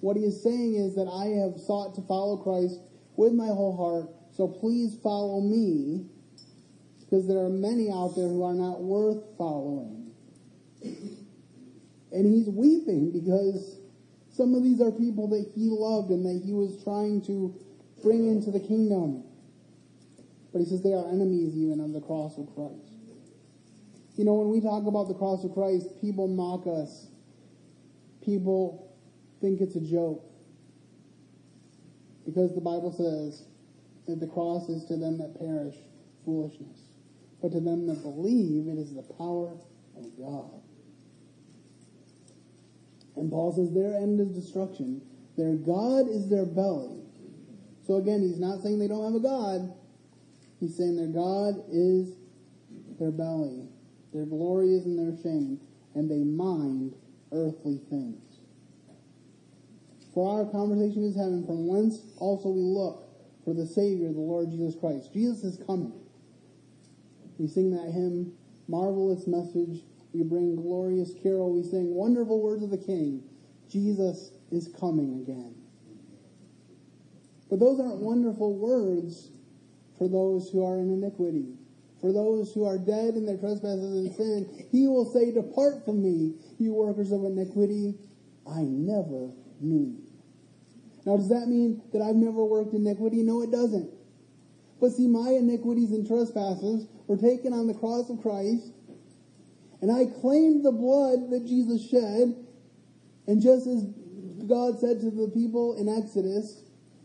What 0.03 0.17
he 0.17 0.23
is 0.23 0.43
saying 0.43 0.75
is 0.75 0.95
that 0.95 1.07
I 1.07 1.39
have 1.39 1.57
sought 1.61 1.95
to 1.95 2.01
follow 2.01 2.35
Christ 2.35 2.77
with 3.15 3.31
my 3.31 3.47
whole 3.47 3.71
heart, 3.71 4.13
so 4.35 4.49
please 4.49 4.97
follow 5.01 5.39
me, 5.39 6.07
because 6.99 7.25
there 7.25 7.37
are 7.37 7.47
many 7.47 7.89
out 7.89 8.11
there 8.13 8.27
who 8.27 8.43
are 8.43 8.53
not 8.53 8.83
worth 8.83 9.23
following. 9.37 10.11
And 12.11 12.25
he's 12.25 12.49
weeping 12.49 13.11
because 13.13 13.79
some 14.29 14.53
of 14.55 14.61
these 14.61 14.81
are 14.81 14.91
people 14.91 15.29
that 15.29 15.49
he 15.55 15.69
loved 15.69 16.11
and 16.11 16.25
that 16.25 16.43
he 16.43 16.51
was 16.51 16.83
trying 16.83 17.21
to 17.27 17.55
bring 18.03 18.27
into 18.27 18.51
the 18.51 18.59
kingdom. 18.59 19.23
But 20.51 20.59
he 20.59 20.65
says 20.65 20.83
they 20.83 20.91
are 20.91 21.07
enemies 21.07 21.55
even 21.55 21.79
of 21.79 21.93
the 21.93 22.01
cross 22.01 22.37
of 22.37 22.53
Christ. 22.53 22.91
You 24.17 24.25
know, 24.25 24.33
when 24.33 24.49
we 24.49 24.59
talk 24.59 24.85
about 24.85 25.07
the 25.07 25.15
cross 25.15 25.45
of 25.45 25.53
Christ, 25.53 26.01
people 26.01 26.27
mock 26.27 26.67
us. 26.67 27.07
People 28.21 28.82
think 29.43 29.59
it's 29.59 29.75
a 29.75 29.81
joke. 29.81 30.23
Because 32.25 32.55
the 32.55 32.61
Bible 32.61 32.93
says 32.95 33.43
that 34.07 34.21
the 34.21 34.27
cross 34.27 34.69
is 34.69 34.85
to 34.85 34.95
them 34.95 35.17
that 35.17 35.37
perish 35.37 35.75
foolishness. 36.23 36.79
But 37.41 37.51
to 37.51 37.59
them 37.59 37.85
that 37.87 38.01
believe, 38.01 38.69
it 38.69 38.79
is 38.79 38.95
the 38.95 39.03
power 39.19 39.51
of 39.97 40.05
God. 40.17 40.61
And 43.17 43.29
Paul 43.29 43.51
says 43.51 43.73
their 43.73 43.93
end 43.99 44.21
is 44.21 44.29
destruction. 44.29 45.01
Their 45.37 45.55
God 45.55 46.07
is 46.07 46.29
their 46.29 46.45
belly. 46.45 47.01
So 47.85 47.97
again, 47.97 48.21
he's 48.21 48.39
not 48.39 48.61
saying 48.63 48.79
they 48.79 48.87
don't 48.87 49.03
have 49.03 49.19
a 49.19 49.19
God. 49.19 49.73
He's 50.61 50.77
saying 50.77 50.95
their 50.95 51.11
God 51.11 51.61
is 51.69 52.15
their 52.97 53.11
belly. 53.11 53.67
Their 54.13 54.25
glory 54.25 54.73
is 54.73 54.85
in 54.85 54.95
their 54.95 55.21
shame. 55.21 55.59
And 55.95 56.09
they 56.09 56.23
mind 56.23 56.95
earthly 57.33 57.81
things. 57.89 58.32
For 60.13 60.29
our 60.29 60.45
conversation 60.51 61.03
is 61.03 61.15
heaven, 61.15 61.45
from 61.45 61.67
whence 61.67 62.01
also 62.17 62.49
we 62.49 62.61
look 62.61 63.03
for 63.43 63.53
the 63.53 63.65
Savior, 63.65 64.11
the 64.13 64.19
Lord 64.19 64.51
Jesus 64.51 64.75
Christ. 64.79 65.11
Jesus 65.13 65.43
is 65.43 65.65
coming. 65.65 65.93
We 67.39 67.47
sing 67.47 67.71
that 67.71 67.91
hymn, 67.91 68.33
Marvelous 68.67 69.25
Message. 69.25 69.81
We 70.13 70.23
bring 70.23 70.55
glorious 70.55 71.13
carol. 71.21 71.53
We 71.55 71.63
sing 71.63 71.93
wonderful 71.93 72.41
words 72.41 72.63
of 72.63 72.69
the 72.69 72.77
King. 72.77 73.23
Jesus 73.69 74.31
is 74.51 74.69
coming 74.79 75.21
again. 75.23 75.55
But 77.49 77.59
those 77.59 77.79
aren't 77.79 77.99
wonderful 77.99 78.55
words 78.55 79.29
for 79.97 80.07
those 80.07 80.49
who 80.49 80.63
are 80.63 80.79
in 80.79 80.91
iniquity. 80.91 81.55
For 82.01 82.11
those 82.11 82.53
who 82.53 82.65
are 82.65 82.77
dead 82.77 83.15
in 83.15 83.25
their 83.25 83.37
trespasses 83.37 83.95
and 83.95 84.13
sin, 84.15 84.67
he 84.71 84.87
will 84.87 85.05
say, 85.11 85.31
Depart 85.31 85.85
from 85.85 86.03
me, 86.03 86.35
you 86.59 86.73
workers 86.73 87.11
of 87.11 87.23
iniquity. 87.23 87.95
I 88.45 88.61
never 88.61 89.31
you. 89.63 89.97
Now, 91.05 91.17
does 91.17 91.29
that 91.29 91.47
mean 91.47 91.81
that 91.91 92.01
I've 92.01 92.15
never 92.15 92.43
worked 92.43 92.73
iniquity? 92.73 93.23
No, 93.23 93.41
it 93.41 93.51
doesn't. 93.51 93.89
But 94.79 94.91
see, 94.91 95.07
my 95.07 95.31
iniquities 95.31 95.91
and 95.91 96.07
trespasses 96.07 96.87
were 97.07 97.17
taken 97.17 97.53
on 97.53 97.67
the 97.67 97.73
cross 97.73 98.09
of 98.09 98.21
Christ, 98.21 98.71
and 99.81 99.91
I 99.91 100.05
claimed 100.19 100.63
the 100.63 100.71
blood 100.71 101.29
that 101.31 101.45
Jesus 101.45 101.89
shed, 101.89 102.35
and 103.27 103.41
just 103.41 103.67
as 103.67 103.83
God 104.47 104.79
said 104.79 104.99
to 105.01 105.11
the 105.11 105.31
people 105.33 105.77
in 105.77 105.87
Exodus, 105.87 106.63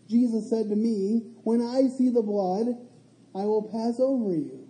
Jesus 0.09 0.49
said 0.49 0.68
to 0.71 0.77
me, 0.77 1.23
When 1.42 1.61
I 1.61 1.88
see 1.88 2.11
the 2.11 2.23
blood, 2.23 2.66
I 3.35 3.44
will 3.44 3.62
pass 3.62 4.01
over 4.01 4.35
you. 4.35 4.66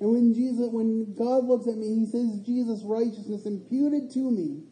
And 0.00 0.10
when 0.12 0.34
Jesus, 0.34 0.68
when 0.70 1.14
God 1.14 1.44
looks 1.44 1.66
at 1.66 1.76
me, 1.76 1.94
he 1.94 2.06
says 2.06 2.40
Jesus' 2.40 2.82
righteousness 2.84 3.46
imputed 3.46 4.10
to 4.12 4.30
me 4.30 4.64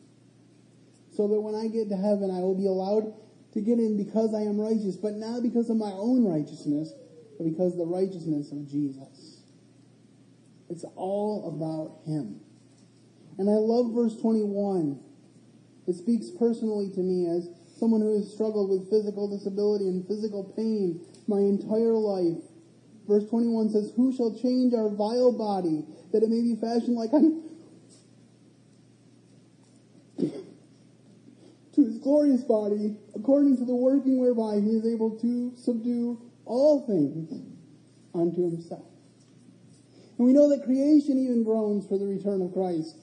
so 1.13 1.29
that 1.29 1.41
when 1.41 1.55
I 1.55 1.69
get 1.69 1.89
to 1.91 1.97
heaven, 1.97 2.31
I 2.31 2.41
will 2.41 2.57
be 2.57 2.67
allowed 2.67 3.13
to 3.53 3.61
get 3.61 3.79
in 3.79 3.97
because 3.97 4.35
I 4.35 4.43
am 4.43 4.61
righteous, 4.61 4.97
but 4.97 5.15
not 5.15 5.43
because 5.43 5.69
of 5.69 5.77
my 5.77 5.93
own 5.93 6.25
righteousness, 6.25 6.93
but 7.39 7.45
because 7.45 7.73
of 7.73 7.79
the 7.79 7.87
righteousness 7.87 8.51
of 8.51 8.67
Jesus. 8.67 9.41
It's 10.71 10.85
all 10.97 11.53
about 11.53 12.01
Him. 12.09 12.41
And 13.39 13.49
I 13.49 13.61
love 13.61 13.93
verse 13.93 14.17
21. 14.21 15.01
It 15.87 15.95
speaks 15.95 16.31
personally 16.31 16.91
to 16.95 17.01
me 17.01 17.29
as 17.29 17.49
someone 17.79 18.01
who 18.01 18.17
has 18.17 18.33
struggled 18.33 18.71
with 18.71 18.89
physical 18.89 19.29
disability 19.29 19.89
and 19.89 20.07
physical 20.07 20.45
pain 20.57 21.05
my 21.27 21.39
entire 21.39 21.93
life. 21.93 22.41
Verse 23.09 23.29
21 23.29 23.71
says, 23.71 23.93
Who 23.97 24.15
shall 24.17 24.39
change 24.39 24.73
our 24.73 24.89
vile 24.89 25.33
body 25.33 25.85
that 26.13 26.23
it 26.23 26.31
may 26.31 26.41
be 26.41 26.57
fashioned 26.57 26.97
like 26.97 27.13
unto 27.13 27.43
to 31.75 31.85
his 31.85 31.99
glorious 31.99 32.43
body, 32.43 32.97
according 33.15 33.57
to 33.57 33.65
the 33.65 33.75
working 33.75 34.19
whereby 34.19 34.61
he 34.61 34.77
is 34.77 34.87
able 34.87 35.19
to 35.19 35.53
subdue 35.57 36.21
all 36.45 36.87
things 36.87 37.33
unto 38.15 38.51
himself. 38.51 38.85
And 40.19 40.27
we 40.27 40.33
know 40.33 40.49
that 40.51 40.65
creation 40.65 41.19
even 41.19 41.45
groans 41.45 41.87
for 41.87 41.99
the 41.99 42.07
return 42.07 42.43
of 42.43 42.53
Christ. 42.53 42.97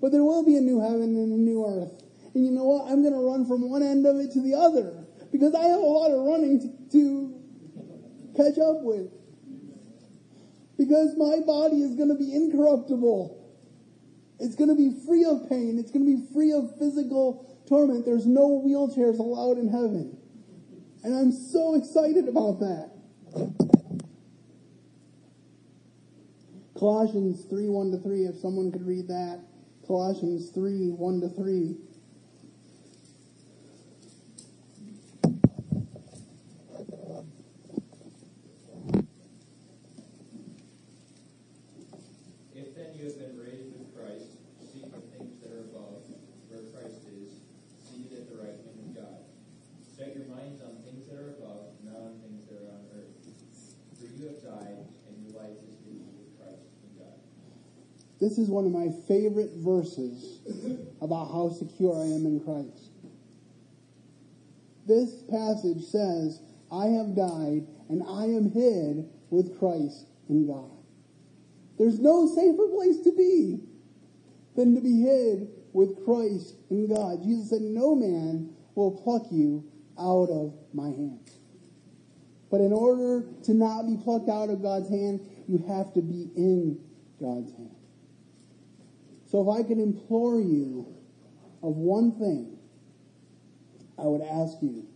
But 0.00 0.12
there 0.12 0.24
will 0.24 0.44
be 0.44 0.56
a 0.56 0.60
new 0.60 0.80
heaven 0.80 1.16
and 1.16 1.32
a 1.32 1.36
new 1.36 1.64
earth. 1.64 2.02
And 2.34 2.44
you 2.44 2.52
know 2.52 2.64
what? 2.64 2.90
I'm 2.90 3.02
going 3.02 3.14
to 3.14 3.20
run 3.20 3.46
from 3.46 3.68
one 3.68 3.82
end 3.82 4.06
of 4.06 4.16
it 4.16 4.32
to 4.32 4.40
the 4.40 4.54
other 4.54 5.04
because 5.32 5.54
I 5.54 5.62
have 5.64 5.80
a 5.80 5.82
lot 5.82 6.10
of 6.10 6.20
running 6.24 6.60
to, 6.60 6.92
to 6.92 7.40
catch 8.36 8.58
up 8.58 8.82
with. 8.82 9.10
Because 10.78 11.16
my 11.16 11.40
body 11.44 11.82
is 11.82 11.94
going 11.96 12.08
to 12.08 12.14
be 12.14 12.34
incorruptible. 12.34 13.36
It's 14.38 14.54
going 14.54 14.70
to 14.70 14.76
be 14.76 14.96
free 15.06 15.24
of 15.24 15.48
pain. 15.50 15.78
It's 15.78 15.90
going 15.90 16.06
to 16.06 16.16
be 16.16 16.32
free 16.32 16.52
of 16.52 16.78
physical 16.78 17.49
torment. 17.70 18.04
There's 18.04 18.26
no 18.26 18.62
wheelchairs 18.62 19.18
allowed 19.18 19.56
in 19.56 19.68
heaven. 19.68 20.18
And 21.02 21.14
I'm 21.14 21.32
so 21.32 21.76
excited 21.76 22.28
about 22.28 22.60
that. 22.60 22.90
Colossians 26.80 27.44
3 27.44 27.68
1 27.68 27.90
to 27.90 27.98
3, 27.98 28.24
if 28.24 28.36
someone 28.36 28.72
could 28.72 28.86
read 28.86 29.06
that. 29.08 29.44
Colossians 29.86 30.48
3 30.48 30.88
1 30.96 31.20
to 31.20 31.28
3. 31.28 31.76
If 42.56 42.72
then 42.72 42.96
you 42.96 43.04
have 43.04 43.18
been 43.20 43.36
raised 43.36 43.76
with 43.76 43.92
Christ, 43.92 44.32
seek 44.72 44.88
the 44.88 45.04
things 45.12 45.36
that 45.44 45.52
are 45.52 45.68
above, 45.68 46.00
where 46.48 46.64
Christ 46.72 47.04
is, 47.12 47.44
seated 47.84 48.24
at 48.24 48.32
the 48.32 48.40
right 48.40 48.56
hand 48.56 48.80
of 48.88 48.96
God. 48.96 49.20
Set 49.84 50.16
your 50.16 50.24
minds 50.32 50.64
on 50.64 50.80
things 50.88 51.04
that 51.12 51.20
are 51.20 51.36
above, 51.36 51.76
not 51.84 52.08
on 52.08 52.24
things 52.24 52.48
that 52.48 52.56
are 52.56 52.72
on 52.72 52.88
earth. 52.96 53.20
For 54.00 54.08
you 54.16 54.32
have 54.32 54.40
This 58.30 58.38
is 58.38 58.48
one 58.48 58.64
of 58.64 58.70
my 58.70 58.90
favorite 59.08 59.50
verses 59.56 60.38
about 61.02 61.32
how 61.32 61.50
secure 61.50 62.00
I 62.00 62.04
am 62.14 62.24
in 62.26 62.38
Christ. 62.38 62.92
This 64.86 65.20
passage 65.28 65.82
says, 65.82 66.40
I 66.70 66.86
have 66.94 67.16
died 67.16 67.66
and 67.88 68.04
I 68.06 68.26
am 68.26 68.52
hid 68.52 69.10
with 69.30 69.58
Christ 69.58 70.06
in 70.28 70.46
God. 70.46 70.70
There's 71.76 71.98
no 71.98 72.28
safer 72.28 72.68
place 72.68 73.00
to 73.02 73.12
be 73.16 73.64
than 74.54 74.76
to 74.76 74.80
be 74.80 75.00
hid 75.00 75.48
with 75.72 76.04
Christ 76.04 76.54
in 76.70 76.86
God. 76.86 77.24
Jesus 77.24 77.50
said, 77.50 77.62
No 77.62 77.96
man 77.96 78.54
will 78.76 78.92
pluck 78.92 79.26
you 79.32 79.64
out 79.98 80.30
of 80.30 80.54
my 80.72 80.90
hand. 80.90 81.32
But 82.48 82.60
in 82.60 82.72
order 82.72 83.26
to 83.42 83.54
not 83.54 83.88
be 83.88 83.96
plucked 83.96 84.28
out 84.28 84.50
of 84.50 84.62
God's 84.62 84.88
hand, 84.88 85.18
you 85.48 85.58
have 85.66 85.92
to 85.94 86.00
be 86.00 86.30
in 86.36 86.78
God's 87.20 87.50
hand. 87.56 87.79
So 89.30 89.40
if 89.48 89.60
I 89.60 89.62
could 89.66 89.78
implore 89.78 90.40
you 90.40 90.92
of 91.62 91.76
one 91.76 92.18
thing, 92.18 92.58
I 93.96 94.02
would 94.02 94.22
ask 94.22 94.56
you 94.60 94.88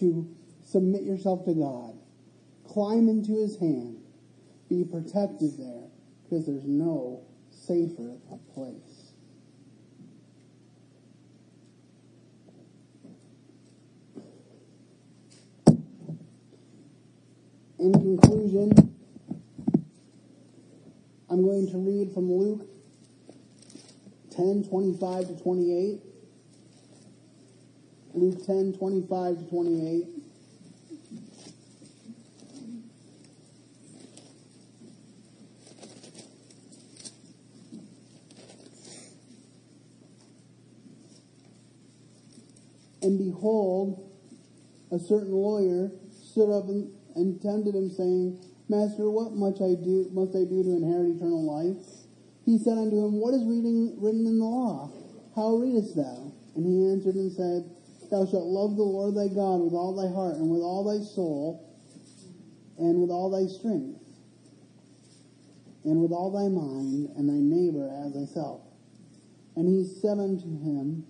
to 0.00 0.28
submit 0.64 1.02
yourself 1.02 1.44
to 1.44 1.54
God, 1.54 1.96
climb 2.66 3.08
into 3.08 3.40
his 3.40 3.56
hand, 3.58 3.98
be 4.68 4.82
protected 4.82 5.56
there, 5.58 5.84
because 6.24 6.44
there's 6.44 6.66
no 6.66 7.22
safer 7.50 8.16
place. 8.52 9.12
In 17.78 17.92
conclusion, 17.92 18.72
I'm 21.34 21.42
going 21.42 21.68
to 21.72 21.78
read 21.78 22.12
from 22.14 22.30
Luke 22.30 22.64
10 24.36 24.68
25 24.70 25.26
to 25.26 25.42
28. 25.42 26.00
Luke 28.14 28.46
10 28.46 28.74
25 28.74 29.38
to 29.38 29.44
28. 29.50 30.04
And 43.02 43.18
behold, 43.18 44.08
a 44.92 45.00
certain 45.00 45.32
lawyer 45.32 45.90
stood 46.12 46.56
up 46.56 46.68
and, 46.68 46.92
and 47.16 47.42
tempted 47.42 47.74
him, 47.74 47.90
saying, 47.90 48.38
Master, 48.74 49.06
what 49.08 49.38
much 49.38 49.62
I 49.62 49.78
do 49.78 50.10
must 50.10 50.34
I 50.34 50.42
do 50.42 50.66
to 50.66 50.74
inherit 50.74 51.14
eternal 51.14 51.46
life? 51.46 51.78
He 52.44 52.58
said 52.58 52.74
unto 52.74 53.06
him, 53.06 53.22
What 53.22 53.30
is 53.30 53.46
reading 53.46 53.94
written 54.02 54.26
in 54.26 54.38
the 54.38 54.44
law? 54.44 54.90
How 55.36 55.54
readest 55.54 55.94
thou? 55.94 56.34
And 56.58 56.66
he 56.66 56.90
answered 56.90 57.14
and 57.14 57.30
said, 57.30 57.70
Thou 58.10 58.26
shalt 58.26 58.50
love 58.50 58.74
the 58.74 58.82
Lord 58.82 59.14
thy 59.14 59.30
God 59.30 59.62
with 59.62 59.74
all 59.74 59.94
thy 59.94 60.10
heart 60.10 60.42
and 60.42 60.50
with 60.50 60.60
all 60.60 60.82
thy 60.82 61.06
soul 61.06 61.62
and 62.76 63.00
with 63.00 63.10
all 63.10 63.30
thy 63.30 63.46
strength 63.46 64.02
and 65.84 66.02
with 66.02 66.10
all 66.10 66.34
thy 66.34 66.50
mind 66.50 67.14
and 67.14 67.30
thy 67.30 67.38
neighbor 67.38 67.86
as 67.86 68.12
thyself. 68.12 68.62
And 69.54 69.68
he 69.68 69.86
said 69.86 70.18
unto 70.18 70.50
him, 70.50 71.06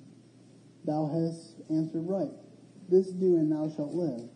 Thou 0.84 1.08
hast 1.08 1.64
answered 1.70 2.04
right. 2.04 2.36
This 2.90 3.08
do 3.08 3.40
and 3.40 3.50
thou 3.50 3.72
shalt 3.74 3.94
live. 3.94 4.28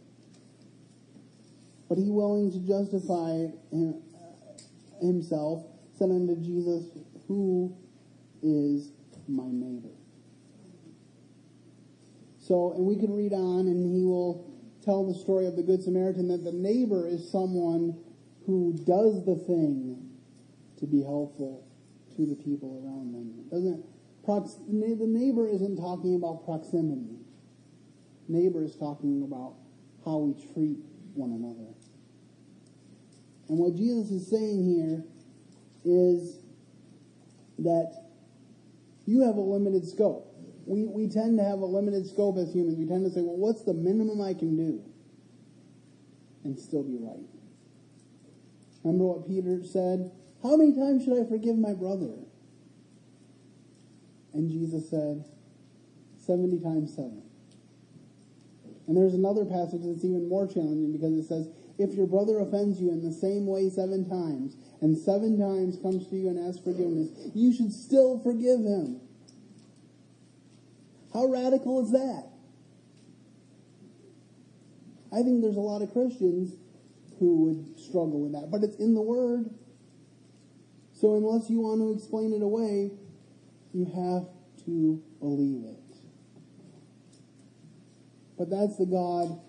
But 1.89 1.99
he 1.99 2.11
willing 2.11 2.53
to 2.53 2.59
justify 2.59 3.49
him, 3.71 4.03
uh, 4.15 5.05
himself 5.05 5.65
said 5.99 6.11
unto 6.11 6.37
Jesus, 6.37 6.85
Who 7.27 7.77
is 8.43 8.91
my 9.27 9.49
neighbor? 9.51 9.95
So, 12.41 12.73
and 12.73 12.85
we 12.85 12.97
could 12.97 13.11
read 13.11 13.33
on, 13.33 13.67
and 13.67 13.95
he 13.95 14.05
will 14.05 14.49
tell 14.85 15.05
the 15.05 15.19
story 15.19 15.47
of 15.47 15.57
the 15.57 15.63
Good 15.63 15.83
Samaritan 15.83 16.29
that 16.29 16.45
the 16.45 16.53
neighbor 16.53 17.07
is 17.07 17.31
someone 17.31 17.99
who 18.47 18.73
does 18.87 19.25
the 19.27 19.37
thing 19.37 20.09
to 20.79 20.87
be 20.87 21.03
helpful 21.03 21.67
to 22.17 22.27
the 22.27 22.35
people 22.37 22.83
around 22.83 23.13
them. 23.13 23.45
Doesn't 23.51 23.85
prox- 24.25 24.57
the 24.67 25.07
neighbor 25.07 25.47
isn't 25.47 25.77
talking 25.77 26.15
about 26.15 26.45
proximity. 26.45 27.19
Neighbor 28.29 28.63
is 28.63 28.77
talking 28.77 29.23
about 29.23 29.55
how 30.05 30.19
we 30.19 30.33
treat 30.55 30.79
one 31.15 31.33
another. 31.33 31.78
And 33.49 33.59
what 33.59 33.75
Jesus 33.75 34.11
is 34.11 34.29
saying 34.29 34.65
here 34.65 35.05
is 35.85 36.37
that 37.59 38.09
you 39.07 39.23
have 39.23 39.37
a 39.37 39.41
limited 39.41 39.87
scope. 39.89 40.27
We, 40.67 40.85
we 40.85 41.09
tend 41.09 41.39
to 41.39 41.45
have 41.45 41.61
a 41.61 41.65
limited 41.65 42.07
scope 42.07 42.37
as 42.37 42.53
humans. 42.53 42.77
We 42.77 42.87
tend 42.87 43.07
to 43.07 43.11
say, 43.11 43.23
well, 43.23 43.37
what's 43.37 43.63
the 43.63 43.73
minimum 43.73 44.21
I 44.21 44.35
can 44.35 44.55
do? 44.55 44.83
And 46.45 46.59
still 46.59 46.83
be 46.83 46.99
right. 47.01 47.25
Remember 48.85 49.05
what 49.07 49.27
Peter 49.27 49.65
said? 49.65 50.13
How 50.43 50.57
many 50.57 50.73
times 50.73 51.05
should 51.05 51.19
I 51.19 51.29
forgive 51.29 51.57
my 51.57 51.73
brother? 51.73 52.13
And 54.35 54.51
Jesus 54.51 54.89
said, 54.91 55.25
70 56.27 56.61
times 56.61 56.95
7. 56.95 57.23
And 58.87 58.97
there's 58.97 59.15
another 59.15 59.45
passage 59.45 59.83
that's 59.85 60.05
even 60.05 60.29
more 60.29 60.47
challenging 60.47 60.93
because 60.93 61.13
it 61.13 61.27
says, 61.27 61.49
if 61.79 61.95
your 61.95 62.07
brother 62.07 62.41
offends 62.41 62.81
you 62.81 62.91
in 62.91 63.03
the 63.03 63.13
same 63.13 63.47
way 63.47 63.71
seven 63.71 64.09
times, 64.09 64.57
and 64.81 64.99
seven 64.99 65.39
times 65.39 65.79
comes 65.81 66.09
to 66.09 66.17
you 66.17 66.29
and 66.29 66.39
asks 66.49 66.63
forgiveness, 66.63 67.09
you 67.35 67.53
should 67.53 67.73
still 67.73 68.19
forgive 68.19 68.61
him. 68.61 69.01
How 71.13 71.27
radical 71.27 71.85
is 71.85 71.93
that? 71.93 72.29
I 75.13 75.23
think 75.23 75.41
there's 75.41 75.57
a 75.57 75.61
lot 75.61 75.83
of 75.83 75.93
Christians 75.93 76.55
who 77.19 77.45
would 77.45 77.81
struggle 77.81 78.21
with 78.21 78.33
that, 78.33 78.51
but 78.51 78.63
it's 78.63 78.77
in 78.77 78.95
the 78.95 79.03
Word. 79.03 79.51
So 80.93 81.17
unless 81.17 81.49
you 81.49 81.61
want 81.61 81.81
to 81.81 81.95
explain 81.95 82.33
it 82.33 82.43
away, 82.43 82.91
you 83.73 83.85
have 83.85 84.29
to 84.65 85.03
believe 85.21 85.65
it. 85.65 85.79
But 88.37 88.51
that's 88.51 88.77
the 88.77 88.87
God 88.87 89.41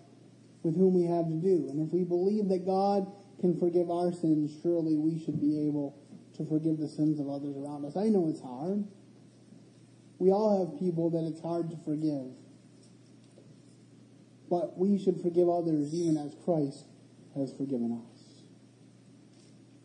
with 0.64 0.76
whom 0.76 0.94
we 0.94 1.06
have 1.06 1.28
to 1.28 1.36
do. 1.36 1.68
And 1.70 1.86
if 1.86 1.94
we 1.94 2.04
believe 2.04 2.50
that 2.50 2.66
God 2.66 3.12
can 3.40 3.58
forgive 3.60 3.90
our 3.90 4.12
sins, 4.12 4.52
surely 4.62 4.96
we 4.98 5.24
should 5.24 5.40
be 5.40 5.68
able 5.68 5.96
to 6.38 6.46
forgive 6.46 6.78
the 6.78 6.88
sins 6.88 7.20
of 7.20 7.30
others 7.30 7.56
around 7.56 7.86
us. 7.86 7.96
I 7.96 8.10
know 8.10 8.28
it's 8.30 8.42
hard. 8.42 8.84
We 10.20 10.32
all 10.32 10.68
have 10.68 10.80
people 10.80 11.10
that 11.12 11.24
it's 11.24 11.42
hard 11.42 11.70
to 11.72 11.78
forgive. 11.78 12.36
But 14.50 14.78
we 14.78 14.98
should 14.98 15.22
forgive 15.22 15.48
others 15.48 15.94
even 15.94 16.18
as 16.18 16.36
Christ 16.44 16.86
has 17.36 17.54
forgiven 17.54 18.04
us. 18.04 18.44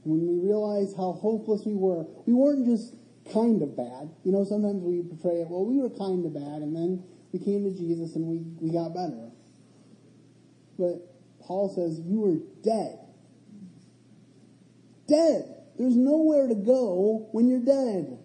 And 0.02 0.12
when 0.12 0.26
we 0.26 0.46
realize 0.46 0.94
how 0.96 1.12
hopeless 1.12 1.62
we 1.64 1.74
were, 1.74 2.04
we 2.26 2.32
weren't 2.32 2.66
just 2.66 2.94
kind 3.32 3.62
of 3.62 3.76
bad. 3.76 4.10
You 4.24 4.32
know, 4.32 4.44
sometimes 4.44 4.82
we 4.82 5.02
portray 5.02 5.40
it, 5.40 5.48
well, 5.48 5.64
we 5.64 5.78
were 5.78 5.90
kind 5.90 6.24
of 6.26 6.34
bad, 6.34 6.62
and 6.62 6.74
then 6.74 7.04
we 7.32 7.38
came 7.38 7.64
to 7.64 7.70
Jesus 7.70 8.16
and 8.16 8.26
we, 8.26 8.38
we 8.60 8.72
got 8.72 8.94
better. 8.94 9.33
But 10.78 11.00
Paul 11.40 11.68
says, 11.74 12.00
you 12.00 12.20
were 12.20 12.38
dead. 12.62 12.98
Dead. 15.06 15.54
There's 15.78 15.96
nowhere 15.96 16.46
to 16.48 16.54
go 16.54 17.28
when 17.32 17.48
you're 17.48 17.60
dead. 17.60 18.18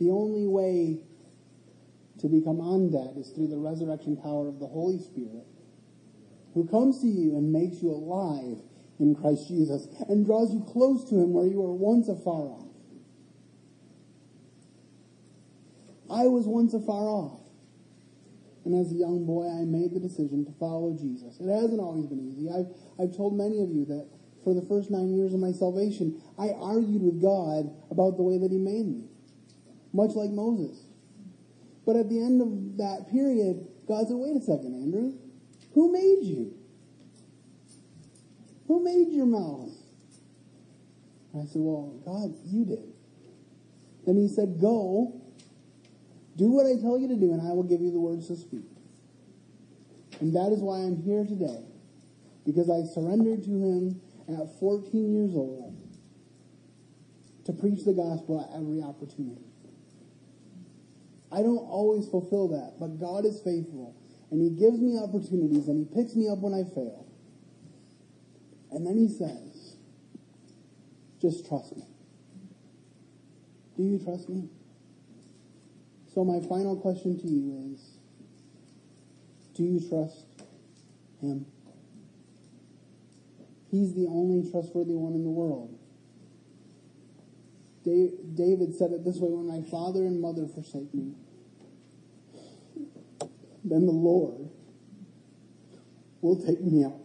The 0.00 0.10
only 0.10 0.46
way 0.46 1.00
to 2.20 2.28
become 2.28 2.56
undead 2.56 3.18
is 3.18 3.30
through 3.30 3.48
the 3.48 3.58
resurrection 3.58 4.16
power 4.16 4.48
of 4.48 4.58
the 4.58 4.66
Holy 4.66 4.98
Spirit, 4.98 5.46
who 6.54 6.66
comes 6.66 7.00
to 7.00 7.06
you 7.06 7.36
and 7.36 7.52
makes 7.52 7.82
you 7.82 7.90
alive 7.90 8.58
in 8.98 9.14
Christ 9.14 9.48
Jesus 9.48 9.86
and 10.08 10.24
draws 10.24 10.52
you 10.52 10.60
close 10.60 11.08
to 11.10 11.16
him 11.16 11.32
where 11.32 11.46
you 11.46 11.60
were 11.60 11.74
once 11.74 12.08
afar 12.08 12.48
off. 12.48 12.66
I 16.10 16.28
was 16.28 16.46
once 16.46 16.74
afar 16.74 17.08
off. 17.08 17.43
And 18.64 18.74
as 18.74 18.92
a 18.92 18.96
young 18.96 19.26
boy, 19.26 19.44
I 19.44 19.64
made 19.64 19.92
the 19.92 20.00
decision 20.00 20.44
to 20.46 20.52
follow 20.58 20.96
Jesus. 20.96 21.38
It 21.38 21.52
hasn't 21.52 21.80
always 21.80 22.06
been 22.06 22.20
easy. 22.20 22.48
I've, 22.48 22.72
I've 22.98 23.16
told 23.16 23.36
many 23.36 23.60
of 23.60 23.68
you 23.70 23.84
that 23.86 24.08
for 24.42 24.54
the 24.54 24.62
first 24.62 24.90
nine 24.90 25.14
years 25.14 25.34
of 25.34 25.40
my 25.40 25.52
salvation, 25.52 26.20
I 26.38 26.50
argued 26.56 27.02
with 27.02 27.20
God 27.20 27.68
about 27.90 28.16
the 28.16 28.22
way 28.22 28.38
that 28.38 28.50
He 28.50 28.58
made 28.58 28.86
me, 28.86 29.04
much 29.92 30.16
like 30.16 30.30
Moses. 30.30 30.80
But 31.84 31.96
at 31.96 32.08
the 32.08 32.20
end 32.20 32.40
of 32.40 32.78
that 32.78 33.12
period, 33.12 33.68
God 33.86 34.08
said, 34.08 34.16
wait 34.16 34.36
a 34.36 34.40
second, 34.40 34.72
Andrew. 34.72 35.12
Who 35.74 35.92
made 35.92 36.24
you? 36.24 36.54
Who 38.66 38.82
made 38.82 39.12
your 39.12 39.26
mouth? 39.26 39.72
I 41.36 41.44
said, 41.44 41.60
well, 41.60 42.00
God, 42.04 42.34
you 42.46 42.64
did. 42.64 42.94
Then 44.06 44.16
he 44.16 44.28
said, 44.28 44.60
go 44.60 45.20
do 46.36 46.50
what 46.50 46.66
I 46.66 46.80
tell 46.80 46.98
you 46.98 47.08
to 47.08 47.16
do, 47.16 47.32
and 47.32 47.40
I 47.40 47.52
will 47.52 47.62
give 47.62 47.80
you 47.80 47.90
the 47.90 48.00
words 48.00 48.28
to 48.28 48.36
speak. 48.36 48.66
And 50.20 50.34
that 50.34 50.52
is 50.52 50.60
why 50.60 50.78
I'm 50.78 51.02
here 51.02 51.24
today. 51.24 51.62
Because 52.44 52.68
I 52.68 52.84
surrendered 52.92 53.42
to 53.44 53.50
him, 53.50 54.00
at 54.28 54.58
14 54.58 55.14
years 55.14 55.34
old 55.34 55.76
to 57.44 57.52
preach 57.52 57.84
the 57.84 57.92
gospel 57.92 58.40
at 58.40 58.56
every 58.56 58.80
opportunity. 58.80 59.44
I 61.30 61.42
don't 61.42 61.58
always 61.58 62.08
fulfill 62.08 62.48
that, 62.48 62.74
but 62.78 62.98
God 62.98 63.26
is 63.26 63.40
faithful, 63.42 63.94
and 64.30 64.40
He 64.40 64.50
gives 64.50 64.80
me 64.80 64.98
opportunities, 64.98 65.68
and 65.68 65.86
He 65.86 65.94
picks 65.94 66.14
me 66.14 66.28
up 66.28 66.38
when 66.38 66.54
I 66.54 66.64
fail. 66.74 67.06
And 68.70 68.86
then 68.86 68.96
He 68.96 69.08
says, 69.08 69.76
just 71.20 71.46
trust 71.46 71.76
me. 71.76 71.84
Do 73.76 73.82
you 73.82 73.98
trust 73.98 74.28
me? 74.28 74.48
So 76.14 76.24
my 76.24 76.40
final 76.48 76.76
question 76.76 77.18
to 77.18 77.26
you 77.26 77.74
is, 77.74 77.98
do 79.56 79.64
you 79.64 79.80
trust 79.80 80.24
Him? 81.20 81.46
He's 83.70 83.94
the 83.94 84.06
only 84.06 84.48
trustworthy 84.48 84.94
one 84.94 85.14
in 85.14 85.24
the 85.24 85.30
world. 85.30 85.76
David 87.84 88.74
said 88.76 88.92
it 88.92 89.04
this 89.04 89.16
way 89.18 89.28
when 89.30 89.46
my 89.46 89.68
father 89.68 90.06
and 90.06 90.20
mother 90.20 90.46
forsake 90.46 90.94
me, 90.94 91.14
then 93.64 93.84
the 93.84 93.92
Lord 93.92 94.48
will 96.20 96.36
take 96.36 96.60
me 96.62 96.84
up. 96.84 96.98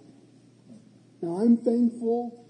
Now 1.21 1.41
I'm 1.41 1.57
thankful. 1.57 2.45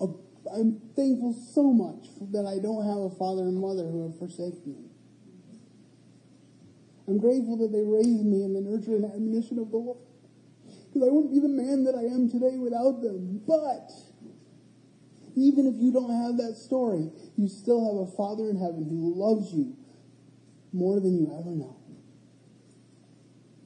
Uh, 0.00 0.08
I'm 0.52 0.80
thankful 0.94 1.32
so 1.54 1.72
much 1.72 2.08
that 2.32 2.44
I 2.44 2.58
don't 2.60 2.84
have 2.84 2.98
a 2.98 3.10
father 3.16 3.42
and 3.42 3.58
mother 3.58 3.84
who 3.84 4.02
have 4.10 4.18
forsaken 4.18 4.60
me. 4.66 4.91
I'm 7.08 7.18
grateful 7.18 7.56
that 7.58 7.72
they 7.72 7.82
raised 7.82 8.24
me 8.24 8.44
in 8.44 8.54
the 8.54 8.60
nurture 8.60 8.94
and 8.94 9.04
admonition 9.04 9.58
of 9.58 9.70
the 9.70 9.76
Lord. 9.76 9.98
Because 10.92 11.08
I 11.08 11.10
wouldn't 11.10 11.32
be 11.32 11.40
the 11.40 11.48
man 11.48 11.84
that 11.84 11.94
I 11.94 12.04
am 12.04 12.30
today 12.30 12.58
without 12.58 13.02
them. 13.02 13.40
But 13.46 13.90
even 15.34 15.66
if 15.66 15.74
you 15.80 15.92
don't 15.92 16.12
have 16.12 16.36
that 16.36 16.56
story, 16.56 17.10
you 17.36 17.48
still 17.48 17.80
have 17.80 18.08
a 18.08 18.16
Father 18.16 18.50
in 18.50 18.56
heaven 18.56 18.86
who 18.88 19.14
loves 19.14 19.52
you 19.52 19.76
more 20.72 21.00
than 21.00 21.18
you 21.18 21.32
ever 21.38 21.50
know. 21.50 21.76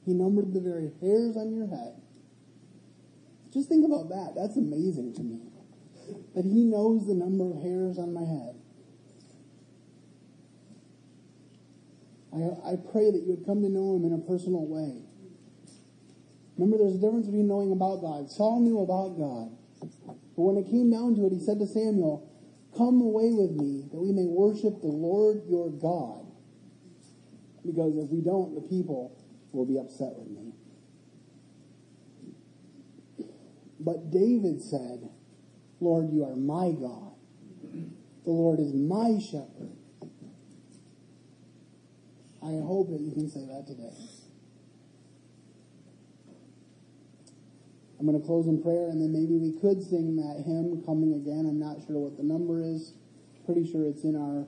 He 0.05 0.13
numbered 0.13 0.53
the 0.53 0.61
very 0.61 0.91
hairs 1.01 1.35
on 1.35 1.51
your 1.51 1.67
head. 1.67 2.01
Just 3.53 3.69
think 3.69 3.85
about 3.85 4.09
that. 4.09 4.33
That's 4.35 4.55
amazing 4.55 5.13
to 5.15 5.23
me. 5.23 5.41
That 6.33 6.45
he 6.45 6.63
knows 6.63 7.05
the 7.05 7.13
number 7.13 7.51
of 7.51 7.61
hairs 7.61 7.97
on 7.99 8.13
my 8.13 8.23
head. 8.23 8.55
I, 12.33 12.73
I 12.73 12.75
pray 12.91 13.11
that 13.11 13.23
you 13.23 13.35
would 13.35 13.45
come 13.45 13.61
to 13.61 13.69
know 13.69 13.95
him 13.95 14.05
in 14.05 14.13
a 14.13 14.21
personal 14.27 14.65
way. 14.67 15.03
Remember, 16.57 16.77
there's 16.77 16.95
a 16.95 17.01
difference 17.01 17.27
between 17.27 17.47
knowing 17.47 17.71
about 17.71 18.01
God. 18.01 18.29
Saul 18.29 18.61
knew 18.61 18.81
about 18.81 19.17
God. 19.17 19.51
But 20.35 20.43
when 20.43 20.57
it 20.57 20.69
came 20.69 20.91
down 20.91 21.15
to 21.15 21.25
it, 21.27 21.33
he 21.33 21.39
said 21.39 21.59
to 21.59 21.67
Samuel, 21.67 22.27
Come 22.75 23.01
away 23.01 23.31
with 23.33 23.51
me 23.51 23.85
that 23.91 23.97
we 23.97 24.11
may 24.11 24.25
worship 24.25 24.81
the 24.81 24.87
Lord 24.87 25.41
your 25.47 25.69
God. 25.69 26.25
Because 27.65 27.97
if 27.97 28.09
we 28.09 28.21
don't, 28.21 28.55
the 28.55 28.61
people 28.61 29.17
will 29.51 29.65
be 29.65 29.77
upset 29.77 30.13
with 30.17 30.29
me. 30.29 30.53
But 33.79 34.11
David 34.11 34.61
said, 34.61 35.09
Lord, 35.79 36.11
you 36.11 36.23
are 36.23 36.35
my 36.35 36.71
God. 36.71 37.13
The 38.25 38.31
Lord 38.31 38.59
is 38.59 38.73
my 38.73 39.19
shepherd. 39.19 39.77
I 42.47 42.63
hope 42.63 42.87
that 42.91 43.01
you 43.01 43.11
can 43.11 43.27
say 43.27 43.43
that 43.43 43.67
today. 43.67 43.91
I'm 47.99 48.05
going 48.05 48.17
to 48.17 48.25
close 48.25 48.47
in 48.47 48.63
prayer, 48.63 48.87
and 48.87 49.01
then 49.01 49.11
maybe 49.11 49.35
we 49.35 49.51
could 49.59 49.83
sing 49.83 50.15
that 50.15 50.45
hymn, 50.47 50.81
Coming 50.85 51.11
Again. 51.11 51.43
I'm 51.43 51.59
not 51.59 51.83
sure 51.85 51.99
what 51.99 52.15
the 52.15 52.23
number 52.23 52.63
is. 52.63 52.93
Pretty 53.45 53.69
sure 53.69 53.85
it's 53.85 54.05
in 54.05 54.15
our 54.15 54.47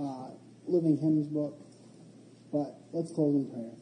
uh, 0.00 0.30
Living 0.66 0.96
Hymns 0.96 1.26
book. 1.26 1.60
But 2.50 2.80
let's 2.92 3.12
close 3.12 3.34
in 3.34 3.50
prayer. 3.52 3.76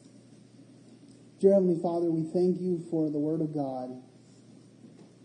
Dear 1.39 1.53
Heavenly 1.53 1.79
Father, 1.79 2.11
we 2.11 2.23
thank 2.33 2.59
you 2.59 2.83
for 2.91 3.09
the 3.09 3.19
Word 3.19 3.39
of 3.39 3.53
God. 3.53 3.95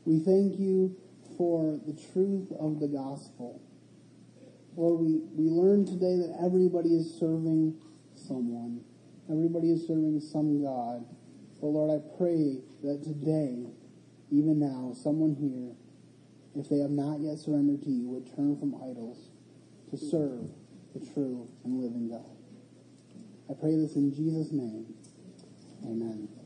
We 0.05 0.21
thank 0.21 0.61
you 0.61 0.95
for 1.37 1.81
the 1.87 1.99
truth 2.15 2.53
of 2.61 2.79
the 2.79 2.87
gospel. 2.87 3.61
Lord, 4.77 5.01
we, 5.01 5.19
we 5.35 5.51
learned 5.51 5.89
today 5.89 6.23
that 6.23 6.39
everybody 6.39 6.95
is 6.95 7.19
serving 7.19 7.75
someone. 8.29 8.85
Everybody 9.31 9.73
is 9.73 9.87
serving 9.87 10.21
some 10.21 10.63
God. 10.63 11.05
But 11.61 11.67
Lord, 11.67 11.91
I 11.91 12.17
pray 12.17 12.61
that 12.85 13.03
today, 13.03 13.67
even 14.31 14.61
now, 14.61 14.93
someone 14.95 15.35
here, 15.35 15.75
if 16.55 16.69
they 16.69 16.79
have 16.79 16.91
not 16.91 17.21
yet 17.21 17.39
surrendered 17.39 17.83
to 17.83 17.91
you, 17.91 18.09
would 18.09 18.27
turn 18.37 18.57
from 18.57 18.75
idols 18.77 19.31
to 19.91 19.97
serve 19.97 20.49
the 20.95 21.01
true 21.13 21.49
and 21.65 21.81
living 21.83 22.09
God. 22.09 22.37
I 23.51 23.55
pray 23.55 23.77
this 23.77 23.97
in 23.97 24.15
Jesus' 24.15 24.53
name. 24.53 24.95
Amen. 25.85 26.38